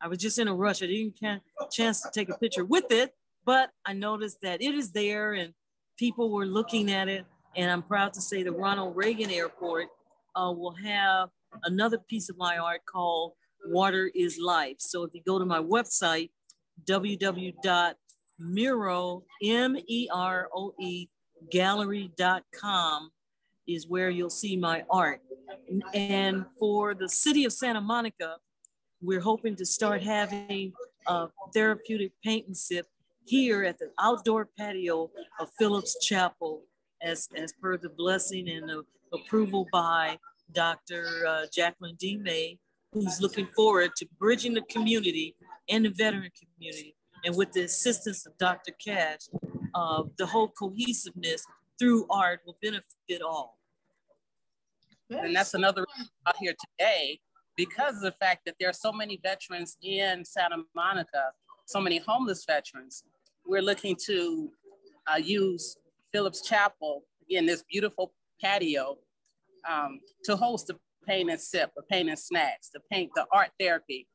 [0.01, 0.83] I was just in a rush.
[0.83, 3.13] I didn't get a chance to take a picture with it,
[3.45, 5.53] but I noticed that it is there and
[5.97, 7.25] people were looking at it.
[7.55, 9.88] And I'm proud to say the Ronald Reagan Airport
[10.36, 11.29] uh, will have
[11.63, 13.33] another piece of my art called
[13.65, 14.77] Water is Life.
[14.79, 16.29] So if you go to my website,
[21.51, 23.12] gallery.com
[23.67, 25.21] is where you'll see my art.
[25.93, 28.38] And for the city of Santa Monica,
[29.01, 30.73] we're hoping to start having
[31.07, 32.88] a therapeutic paint and sip
[33.25, 36.63] here at the outdoor patio of Phillips Chapel
[37.01, 38.83] as, as per the blessing and the
[39.13, 40.17] approval by
[40.53, 41.25] Dr.
[41.27, 42.17] Uh, Jacqueline D.
[42.17, 42.57] May,
[42.93, 45.36] who's looking forward to bridging the community
[45.69, 46.95] and the veteran community.
[47.25, 48.71] And with the assistance of Dr.
[48.83, 49.21] Cash,
[49.75, 51.45] uh, the whole cohesiveness
[51.77, 53.57] through art will benefit all.
[55.10, 55.86] And that's another
[56.25, 57.19] out here today
[57.58, 61.32] because of the fact that there are so many veterans in Santa Monica,
[61.65, 63.04] so many homeless veterans.
[63.46, 64.50] We're looking to
[65.12, 65.76] uh, use
[66.13, 68.98] Phillips Chapel, again, this beautiful patio,
[69.67, 73.50] um, to host the paint and sip, the paint and snacks, to paint the art
[73.60, 74.08] therapy,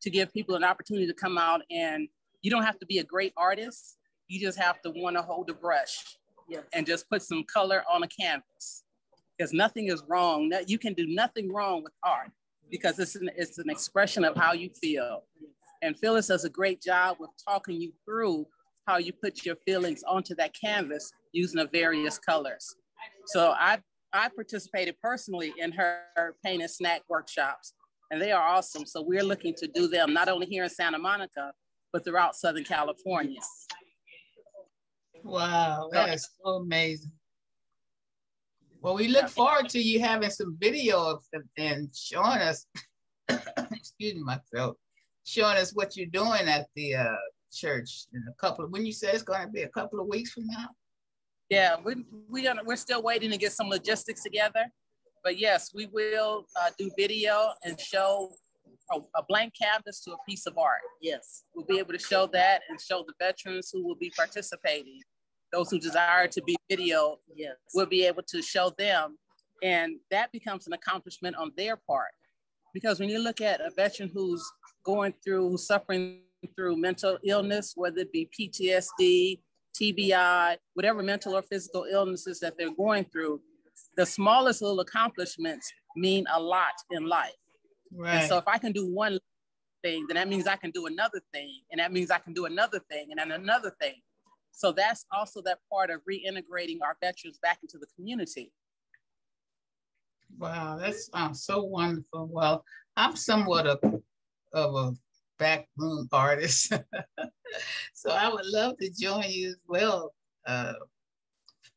[0.00, 2.08] to give people an opportunity to come out and
[2.40, 3.98] you don't have to be a great artist.
[4.26, 6.16] You just have to want to hold a brush
[6.48, 6.62] yes.
[6.72, 8.84] and just put some color on a canvas.
[9.36, 10.50] Because nothing is wrong.
[10.66, 12.30] You can do nothing wrong with art
[12.70, 15.24] because it's an, it's an expression of how you feel.
[15.82, 18.46] And Phyllis does a great job with talking you through
[18.86, 22.74] how you put your feelings onto that canvas using the various colors.
[23.26, 23.78] So I
[24.12, 27.74] I participated personally in her paint and snack workshops,
[28.10, 28.84] and they are awesome.
[28.84, 31.52] So we're looking to do them not only here in Santa Monica,
[31.92, 33.40] but throughout Southern California.
[35.22, 37.12] Wow, that is so amazing.
[38.82, 42.66] Well, we look forward to you having some video of them and showing us,
[43.28, 44.78] excuse me, my throat,
[45.24, 47.16] showing us what you're doing at the uh,
[47.52, 50.06] church in a couple of, when you say it's going to be a couple of
[50.06, 50.68] weeks from now?
[51.50, 51.96] Yeah, we,
[52.30, 54.64] we gonna, we're still waiting to get some logistics together.
[55.22, 58.30] But yes, we will uh, do video and show
[58.92, 60.80] a, a, blank canvas to a piece of art.
[61.02, 65.00] Yes, we'll be able to show that and show the veterans who will be participating.
[65.52, 69.18] Those who desire to be video, yes, we'll be able to show them.
[69.62, 72.12] And that becomes an accomplishment on their part.
[72.72, 74.44] Because when you look at a veteran who's
[74.84, 76.20] going through, who's suffering
[76.56, 79.40] through mental illness, whether it be PTSD,
[79.80, 83.40] TBI, whatever mental or physical illnesses that they're going through,
[83.96, 87.34] the smallest little accomplishments mean a lot in life.
[87.92, 88.16] Right.
[88.16, 89.18] And so if I can do one
[89.82, 91.60] thing, then that means I can do another thing.
[91.70, 94.00] And that means I can do another thing and then another thing.
[94.60, 98.52] So that's also that part of reintegrating our veterans back into the community.
[100.38, 102.28] Wow, that's sounds so wonderful.
[102.30, 102.62] Well,
[102.94, 103.78] I'm somewhat of,
[104.52, 104.92] of a
[105.38, 106.74] backroom artist.
[107.94, 110.12] so I would love to join you as well,
[110.46, 110.74] uh,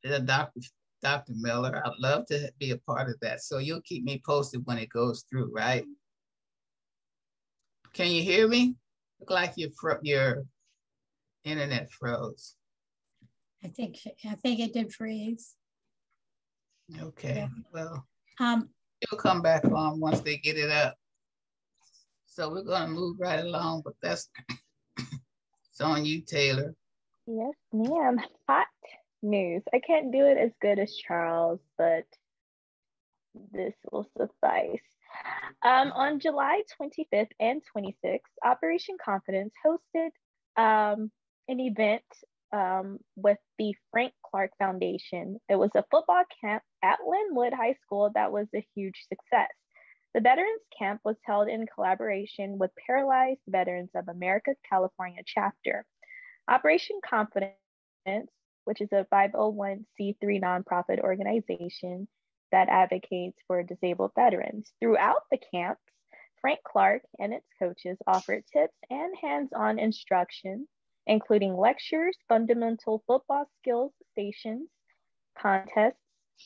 [0.04, 0.60] Dr.
[1.02, 1.34] Dr.
[1.38, 1.82] Miller.
[1.86, 3.43] I'd love to be a part of that.
[3.43, 5.86] So you'll keep me posted when it goes through, right?
[7.94, 8.75] Can you hear me?
[9.21, 9.69] Look like your
[10.02, 10.44] your
[11.46, 12.58] internet froze.
[13.64, 13.98] I think
[14.30, 15.56] I think it did freeze.
[17.02, 17.36] Okay.
[17.36, 17.48] Yeah.
[17.74, 18.06] Well,
[18.40, 18.70] um,
[19.02, 20.96] it'll come back on once they get it up.
[22.26, 24.30] So we're going to move right along, but that's
[24.98, 26.76] it's on you, Taylor.
[27.26, 28.20] Yes, ma'am.
[28.50, 28.68] Hot
[29.22, 29.64] news.
[29.74, 32.06] I can't do it as good as Charles, but
[33.52, 34.82] this will suffice.
[35.64, 40.10] Um, on July 25th and 26th, Operation Confidence hosted
[40.58, 41.12] um,
[41.48, 42.04] an event
[42.54, 45.39] um, with the Frank Clark Foundation.
[45.49, 49.49] It was a football camp at Lynwood High School that was a huge success.
[50.13, 55.85] The Veterans Camp was held in collaboration with Paralyzed Veterans of America California chapter.
[56.47, 57.56] Operation Confidence,
[58.65, 59.83] which is a 501c3
[60.21, 62.08] nonprofit organization
[62.51, 64.71] that advocates for disabled veterans.
[64.79, 65.81] Throughout the camps,
[66.39, 70.67] Frank Clark and its coaches offered tips and hands-on instruction,
[71.08, 74.69] including lectures, fundamental football skills stations,
[75.37, 75.97] contests,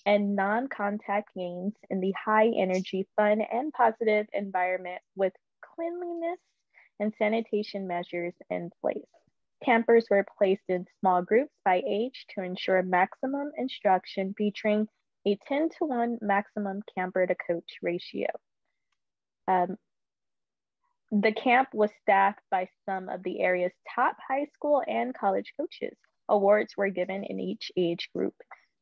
[0.06, 5.34] and non-contact games in the high energy, fun, and positive environment with
[5.76, 6.40] cleanliness
[7.00, 9.04] and sanitation measures in place.
[9.64, 14.88] Campers were placed in small groups by age to ensure maximum instruction featuring
[15.26, 18.28] a 10 to 1 maximum camper to coach ratio.
[19.48, 19.78] Um,
[21.12, 25.98] the camp was staffed by some of the area's top high school and college coaches.
[26.30, 28.36] Awards were given in each age group.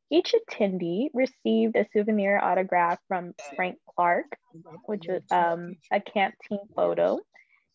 [0.09, 4.37] Each attendee received a souvenir autograph from Frank Clark,
[4.85, 7.19] which was um, a camp team photo,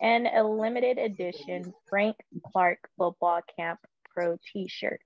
[0.00, 2.16] and a limited edition Frank
[2.52, 3.80] Clark Football Camp
[4.14, 5.00] Pro t-shirt.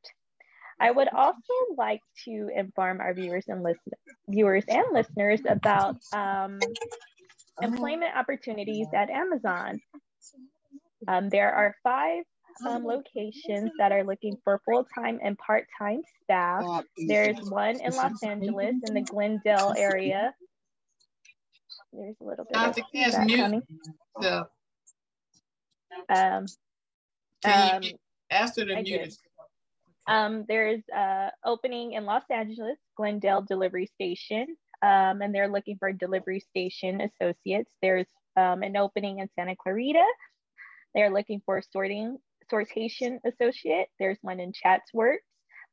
[0.81, 3.93] I would also like to inform our viewers and listen
[4.29, 6.59] viewers and listeners about um,
[7.63, 9.81] employment opportunities at Amazon.
[11.07, 12.25] Um, there are five
[12.67, 16.85] um, locations that are looking for full-time and part-time staff.
[16.97, 20.35] There's one in Los Angeles in the Glendale area.
[21.93, 23.63] There's a little bit of that coming.
[24.21, 24.47] So,
[26.09, 26.47] um,
[27.45, 29.19] you um, to mute
[30.07, 35.93] um, there's an opening in Los Angeles, Glendale Delivery Station, um, and they're looking for
[35.93, 37.73] delivery station associates.
[37.81, 38.07] There's
[38.37, 40.05] um, an opening in Santa Clarita.
[40.95, 42.19] They're looking for sorting
[42.53, 43.89] sortation associate.
[43.99, 45.21] There's one in Chatsworth,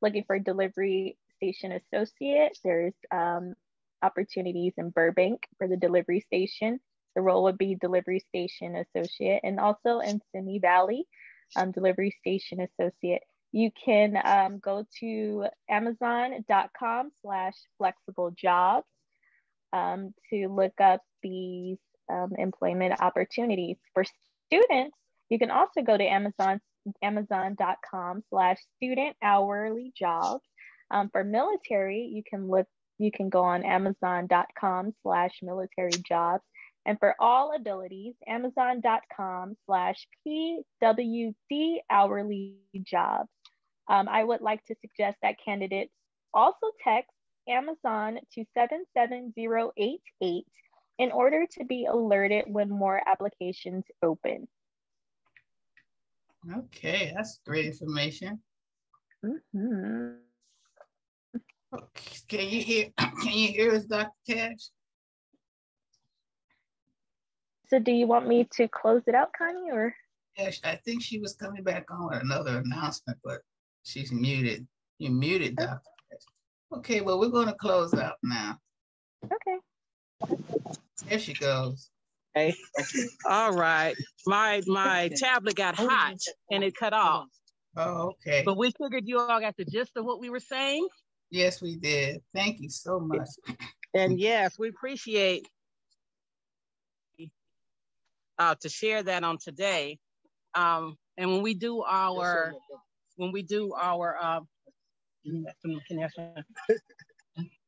[0.01, 2.57] looking for delivery station associate.
[2.63, 3.55] There's um,
[4.01, 6.79] opportunities in Burbank for the delivery station.
[7.15, 11.05] The role would be delivery station associate, and also in Simi Valley,
[11.57, 13.23] um, delivery station associate.
[13.51, 18.85] You can um, go to amazon.com slash flexible jobs
[19.73, 21.77] um, to look up these
[22.11, 23.77] um, employment opportunities.
[23.93, 24.03] For
[24.47, 24.95] students,
[25.29, 26.59] you can also go to Amazon,
[27.01, 30.43] amazon.com slash student hourly jobs.
[30.89, 32.67] Um, for military, you can look,
[32.97, 36.43] you can go on amazon.com slash military jobs.
[36.85, 43.29] And for all abilities, amazon.com slash PWD hourly jobs.
[43.87, 45.93] Um, I would like to suggest that candidates
[46.33, 47.11] also text
[47.47, 50.45] Amazon to 77088
[50.99, 54.47] in order to be alerted when more applications open.
[56.55, 58.39] Okay, that's great information.
[59.25, 60.13] Mm-hmm.
[61.73, 62.15] Okay.
[62.27, 62.87] Can you hear?
[62.97, 64.09] Can you hear us, Dr.
[64.27, 64.69] Cash?
[67.67, 69.95] So, do you want me to close it out, Connie, or?
[70.37, 73.41] Yes, I think she was coming back on with another announcement, but
[73.83, 74.67] she's muted.
[74.97, 75.79] You're muted, Dr.
[76.73, 78.57] Okay, well, we're going to close out now.
[79.25, 80.37] Okay.
[81.07, 81.89] There she goes.
[82.35, 82.55] Okay.
[83.29, 83.95] All right.
[84.25, 86.17] My my tablet got hot
[86.49, 87.27] and it cut off.
[87.75, 88.43] Oh, okay.
[88.45, 90.87] But we figured you all got the gist of what we were saying.
[91.29, 92.21] Yes, we did.
[92.33, 93.27] Thank you so much.
[93.93, 95.47] And yes, we appreciate
[98.37, 99.99] uh, to share that on today.
[100.55, 102.53] Um, and when we do our
[103.15, 104.39] when we do our uh,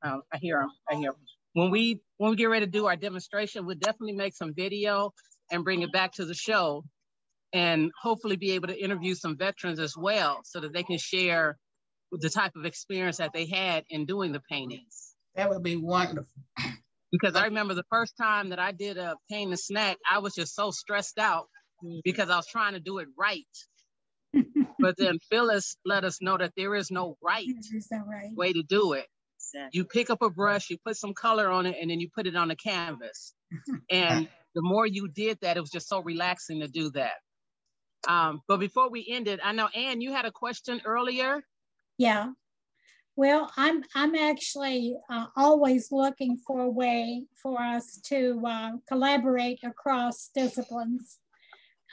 [0.03, 0.69] um, I hear him.
[0.89, 1.15] I hear him.
[1.53, 5.13] When we when we get ready to do our demonstration, we'll definitely make some video
[5.51, 6.83] and bring it back to the show,
[7.53, 11.57] and hopefully be able to interview some veterans as well, so that they can share
[12.11, 15.13] the type of experience that they had in doing the paintings.
[15.35, 16.27] That would be wonderful.
[17.11, 20.33] Because I remember the first time that I did a paint and snack, I was
[20.33, 21.47] just so stressed out
[22.03, 23.45] because I was trying to do it right
[24.79, 27.47] but then Phyllis let us know that there is no right,
[27.91, 28.35] right.
[28.35, 29.05] way to do it.
[29.37, 29.77] Exactly.
[29.77, 32.27] You pick up a brush, you put some color on it, and then you put
[32.27, 33.33] it on the canvas.
[33.89, 37.13] and the more you did that, it was just so relaxing to do that.
[38.07, 41.41] Um, but before we ended, I know Anne, you had a question earlier.
[41.97, 42.31] Yeah.
[43.15, 49.59] Well, I'm I'm actually uh, always looking for a way for us to uh, collaborate
[49.63, 51.19] across disciplines.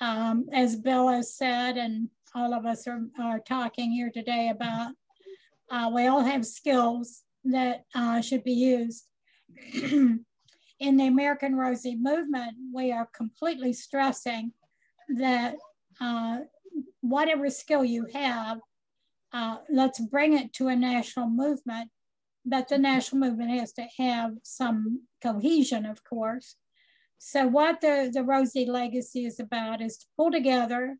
[0.01, 4.93] Um, as Bill has said, and all of us are, are talking here today about.
[5.71, 9.05] Uh, we all have skills that uh, should be used.
[9.75, 14.53] In the American Rosie movement, we are completely stressing
[15.17, 15.57] that
[16.01, 16.39] uh,
[17.01, 18.59] whatever skill you have,
[19.33, 21.91] uh, let's bring it to a national movement
[22.45, 26.57] but the national movement has to have some cohesion, of course.
[27.19, 30.97] So what the, the Rosie Legacy is about is to pull together,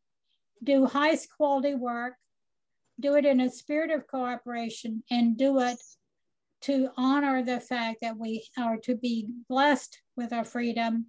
[0.63, 2.15] do highest quality work,
[2.99, 5.79] do it in a spirit of cooperation, and do it
[6.63, 11.07] to honor the fact that we are to be blessed with our freedom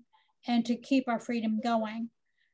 [0.48, 2.10] and to keep our freedom going.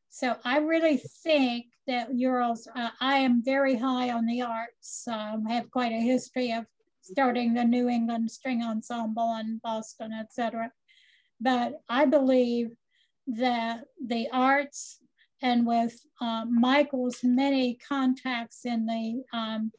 [0.09, 5.07] So I really think that Urals, uh, I am very high on the arts.
[5.07, 6.65] Um, have quite a history of
[7.01, 10.71] starting the New England String Ensemble in Boston, etc.
[11.39, 12.71] But I believe
[13.27, 14.99] that the arts
[15.41, 19.71] and with uh, Michael's many contacts in the um,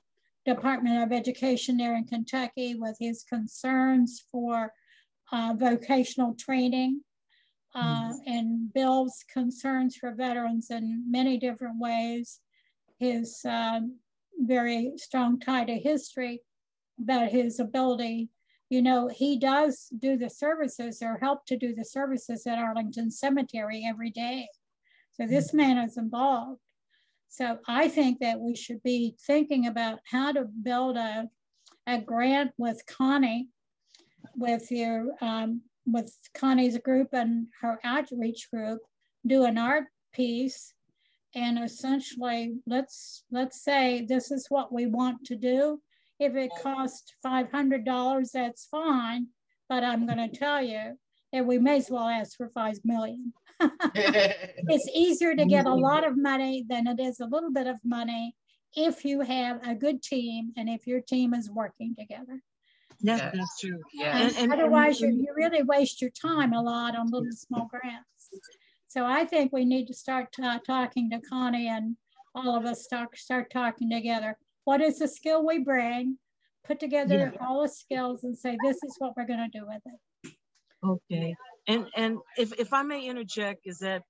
[0.44, 4.72] Department of Education there in Kentucky with his concerns for
[5.32, 7.02] uh, vocational training
[7.74, 8.12] uh, mm-hmm.
[8.26, 12.40] and Bill's concerns for veterans in many different ways,
[12.98, 13.98] his um,
[14.38, 16.40] very strong tie to history,
[16.98, 18.30] but his ability,
[18.70, 23.10] you know, he does do the services or help to do the services at Arlington
[23.10, 24.48] Cemetery every day.
[25.18, 25.56] So this mm-hmm.
[25.56, 26.60] man is involved.
[27.28, 31.28] So I think that we should be thinking about how to build a,
[31.86, 33.48] a grant with Connie,
[34.34, 38.80] with your um, with Connie's group and her outreach group,
[39.26, 40.72] do an art piece,
[41.34, 45.80] and essentially let's let's say this is what we want to do.
[46.18, 49.28] If it costs five hundred dollars, that's fine.
[49.68, 50.98] But I'm going to tell you
[51.32, 53.32] that we may as well ask for five million.
[53.94, 55.80] it's easier to get a mm.
[55.80, 58.34] lot of money than it is a little bit of money
[58.76, 62.40] if you have a good team and if your team is working together.
[63.00, 63.34] Yes, yes.
[63.34, 63.80] that's true.
[63.92, 64.18] Yeah.
[64.18, 67.66] And, and, otherwise, and, you, you really waste your time a lot on little small
[67.66, 68.30] grants.
[68.88, 71.96] So I think we need to start uh, talking to Connie and
[72.34, 74.36] all of us start, start talking together.
[74.64, 76.18] What is the skill we bring?
[76.64, 77.46] Put together yeah.
[77.46, 80.32] all the skills and say, this is what we're going to do with it.
[80.84, 81.34] Okay.
[81.68, 84.02] And and if, if I may interject, is that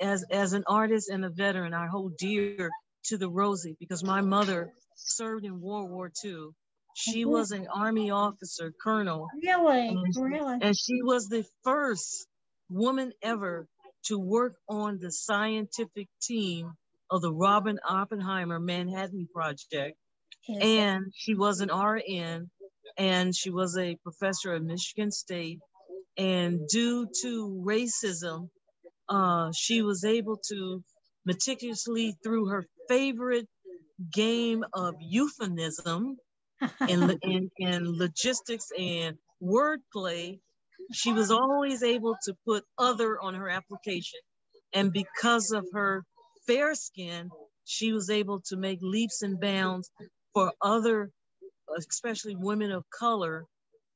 [0.00, 2.70] as as an artist and a veteran, I hold dear
[3.04, 6.48] to the Rosie because my mother served in World War II.
[6.94, 7.30] She mm-hmm.
[7.30, 9.28] was an army officer, colonel.
[9.42, 10.58] Really, and, really.
[10.62, 12.26] And she was the first
[12.70, 13.68] woman ever
[14.06, 16.72] to work on the scientific team
[17.10, 19.98] of the Robert Oppenheimer Manhattan Project.
[20.48, 20.62] Yes.
[20.62, 22.50] And she was an RN
[22.96, 25.58] and she was a professor at Michigan State
[26.16, 28.48] and due to racism,
[29.08, 30.82] uh, she was able to
[31.24, 33.48] meticulously, through her favorite
[34.12, 36.16] game of euphemism
[36.80, 40.38] and, and, and logistics and wordplay,
[40.92, 44.20] she was always able to put other on her application.
[44.72, 46.04] And because of her
[46.46, 47.30] fair skin,
[47.64, 49.90] she was able to make leaps and bounds
[50.32, 51.10] for other,
[51.76, 53.44] especially women of color,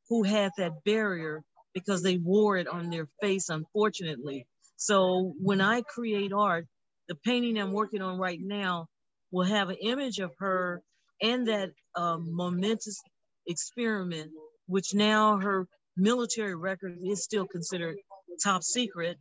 [0.08, 1.42] who had that barrier
[1.74, 4.46] because they wore it on their face, unfortunately.
[4.76, 6.66] So when I create art,
[7.08, 8.86] the painting I'm working on right now
[9.30, 10.82] will have an image of her
[11.22, 13.00] and that um, momentous
[13.46, 14.30] experiment,
[14.66, 15.66] which now her
[15.96, 17.96] military record is still considered
[18.42, 19.18] top secret.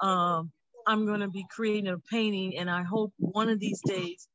[0.00, 0.50] Um,
[0.86, 4.28] I'm going to be creating a painting, and I hope one of these days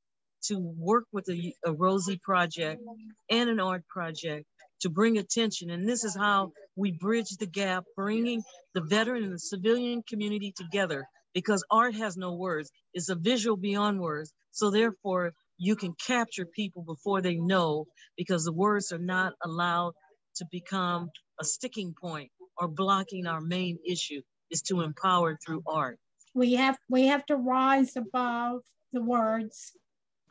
[0.45, 2.81] to work with a, a Rosie project
[3.29, 4.45] and an art project
[4.81, 5.69] to bring attention.
[5.69, 10.53] And this is how we bridge the gap, bringing the veteran and the civilian community
[10.55, 12.71] together because art has no words.
[12.93, 14.33] It's a visual beyond words.
[14.51, 17.85] So therefore, you can capture people before they know
[18.17, 19.93] because the words are not allowed
[20.35, 21.09] to become
[21.39, 25.97] a sticking point or blocking our main issue is to empower through art.
[26.33, 28.61] We have we have to rise above
[28.93, 29.73] the words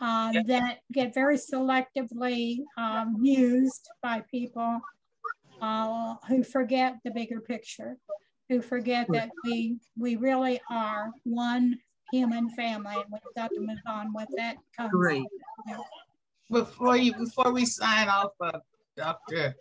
[0.01, 4.81] uh, that get very selectively um, used by people
[5.61, 7.97] uh, who forget the bigger picture,
[8.49, 11.79] who forget that we we really are one
[12.13, 14.57] human family, and we've got to move on with that.
[14.91, 15.25] Great.
[16.51, 18.59] Before you, before we sign off, uh,
[18.97, 19.55] Dr.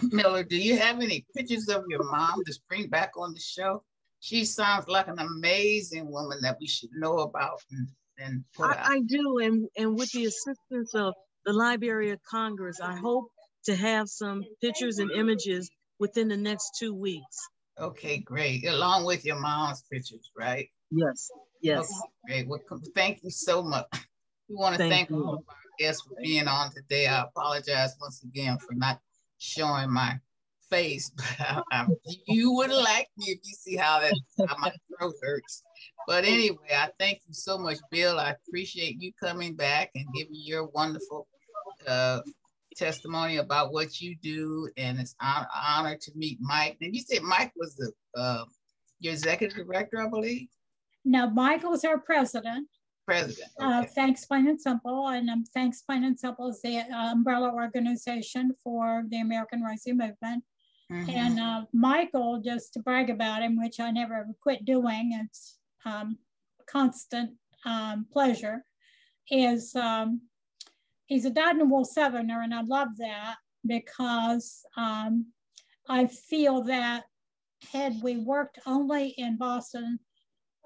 [0.10, 3.84] Miller, do you have any pictures of your mom to bring back on the show?
[4.18, 7.86] She sounds like an amazing woman that we should know about and,
[8.18, 11.14] and I, I do, and and with the assistance of
[11.44, 13.30] the Library of Congress, I hope
[13.64, 17.36] to have some pictures and images within the next two weeks.
[17.78, 18.66] Okay, great.
[18.66, 20.68] Along with your mom's pictures, right?
[20.90, 21.90] Yes, yes.
[22.24, 22.48] Okay, great.
[22.48, 23.86] Well, thank you so much.
[24.48, 27.06] We want to thank, thank all of our guests for being on today.
[27.06, 29.00] I apologize once again for not
[29.38, 30.18] showing my
[30.70, 31.86] face, but I, I,
[32.26, 34.14] you wouldn't like me if you see how that
[34.48, 35.62] how my throat hurts.
[36.06, 38.18] But anyway, I thank you so much, Bill.
[38.18, 41.26] I appreciate you coming back and giving your wonderful
[41.86, 42.20] uh,
[42.76, 46.76] testimony about what you do, and it's an honor to meet Mike.
[46.80, 48.44] And you said Mike was the uh,
[49.00, 50.48] your executive director, I believe.
[51.04, 52.68] No, Michael's our president.
[53.06, 53.50] President.
[53.60, 53.74] Uh, okay.
[53.78, 57.52] Uh, Thanks Plain and Simple, and um, Thanks Plain and Simple is the uh, umbrella
[57.52, 60.42] organization for the American Rosie Movement.
[60.92, 61.10] Mm-hmm.
[61.10, 66.18] And uh, Michael, just to brag about him, which I never quit doing, it's um,
[66.68, 67.32] constant
[67.64, 68.64] um, pleasure,
[69.30, 70.20] is um,
[71.06, 75.26] he's a dyed-in-the-wool Southerner, and I love that because um,
[75.88, 77.04] I feel that
[77.72, 79.98] had we worked only in Boston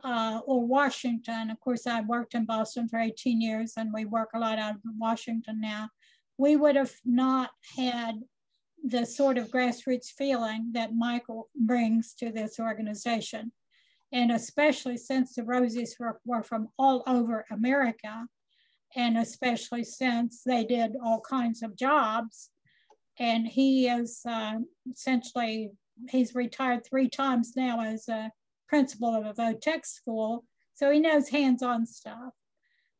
[0.04, 4.30] uh, or Washington, of course, I worked in Boston for 18 years and we work
[4.34, 5.88] a lot out of Washington now,
[6.38, 8.20] we would have not had
[8.85, 13.53] the sort of grassroots feeling that Michael brings to this organization.
[14.12, 18.26] And especially since the Rosies were, were from all over America,
[18.97, 22.51] and especially since they did all kinds of jobs.
[23.18, 24.55] And he is uh,
[24.91, 25.70] essentially,
[26.09, 28.33] he's retired three times now as a
[28.68, 30.45] principal of a Votech school.
[30.74, 32.33] So he knows hands-on stuff.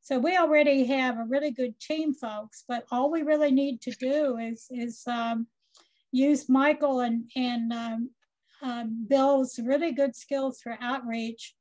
[0.03, 3.91] So we already have a really good team, folks, but all we really need to
[3.93, 5.47] do is, is um,
[6.13, 8.11] use Michael and, and um,
[8.63, 11.55] uh, Bill's really good skills for outreach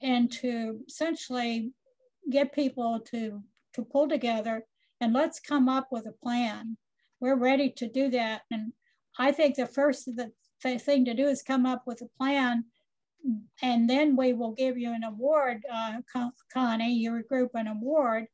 [0.00, 1.72] and to essentially
[2.30, 3.42] get people to
[3.74, 4.64] to pull together
[5.00, 6.76] and let's come up with a plan.
[7.20, 8.42] We're ready to do that.
[8.50, 8.72] And
[9.18, 10.30] I think the first the
[10.78, 12.64] thing to do is come up with a plan
[13.62, 16.00] and then we will give you an award, uh,
[16.52, 18.26] Connie, your group an award.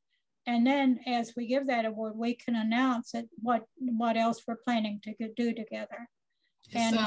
[0.48, 4.56] And then as we give that award, we can announce it, what, what else we're
[4.56, 6.08] planning to do together.
[6.74, 6.98] And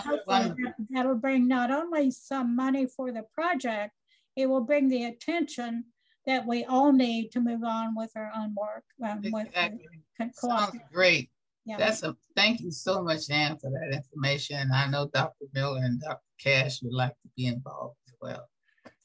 [0.91, 3.93] that'll bring not only some money for the project,
[4.35, 5.85] it will bring the attention
[6.27, 8.83] that we all need to move on with our own work.
[9.03, 9.87] Um, exactly.
[10.33, 11.31] Sounds great.
[11.65, 11.77] Yeah.
[11.77, 14.69] That's a thank you so much, Ann, for that information.
[14.71, 15.45] I know Dr.
[15.53, 16.21] Miller and Dr.
[16.39, 18.50] Cash would like to be involved as well.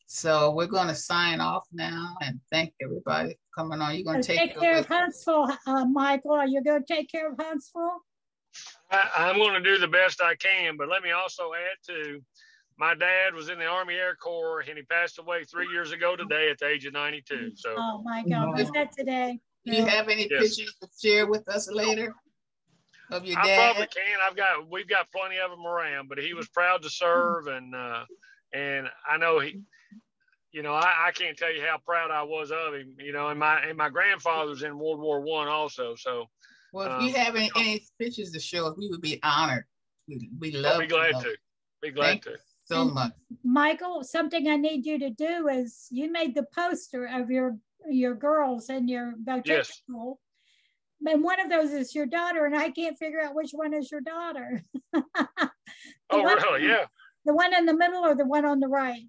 [0.06, 3.94] So we're going to sign off now and thank everybody for coming on.
[3.96, 6.32] You're going to take, take care of Huntsville, uh, Michael.
[6.32, 7.98] Are you going to take care of Huntsville?
[8.90, 12.22] I, am going to do the best I can, but let me also add to
[12.78, 16.14] my dad was in the Army Air Corps and he passed away three years ago
[16.14, 17.52] today at the age of 92.
[17.56, 19.40] So, oh my God, was that today?
[19.64, 20.56] Do you have any yes.
[20.56, 22.14] pictures to share with us later
[23.10, 23.44] of your dad?
[23.44, 24.18] I probably can.
[24.22, 27.48] I've got, we've got plenty of them around, but he was proud to serve.
[27.48, 28.04] And, uh,
[28.52, 29.60] and I know he,
[30.56, 33.28] you know, I, I can't tell you how proud I was of him, you know,
[33.28, 35.94] and my, and my grandfather's in World War One also.
[35.96, 36.30] So,
[36.72, 39.66] well, if um, you have any, any pictures to show us, we would be honored.
[40.08, 41.20] We, we love I'll be glad to.
[41.20, 41.36] to.
[41.82, 43.12] Be glad Thank to so and much.
[43.44, 47.58] Michael, something I need you to do is you made the poster of your
[47.90, 49.68] your girls in your Votech yes.
[49.68, 50.20] school.
[51.06, 53.92] And one of those is your daughter, and I can't figure out which one is
[53.92, 54.62] your daughter.
[54.94, 55.02] oh,
[56.08, 56.66] one, really?
[56.66, 56.86] Yeah.
[57.26, 59.02] The one in the middle or the one on the right?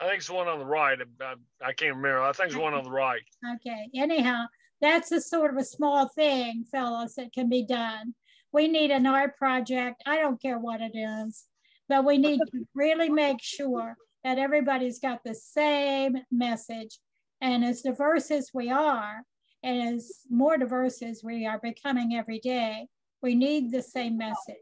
[0.00, 0.98] I think it's one on the right.
[1.20, 2.22] I, I can't remember.
[2.22, 3.22] I think it's the one on the right.
[3.56, 3.88] Okay.
[3.94, 4.44] Anyhow,
[4.80, 8.14] that's a sort of a small thing, fellas, that can be done.
[8.52, 10.02] We need an art project.
[10.06, 11.44] I don't care what it is.
[11.88, 16.98] But we need to really make sure that everybody's got the same message.
[17.40, 19.22] And as diverse as we are,
[19.62, 22.86] and as more diverse as we are becoming every day,
[23.22, 24.56] we need the same message.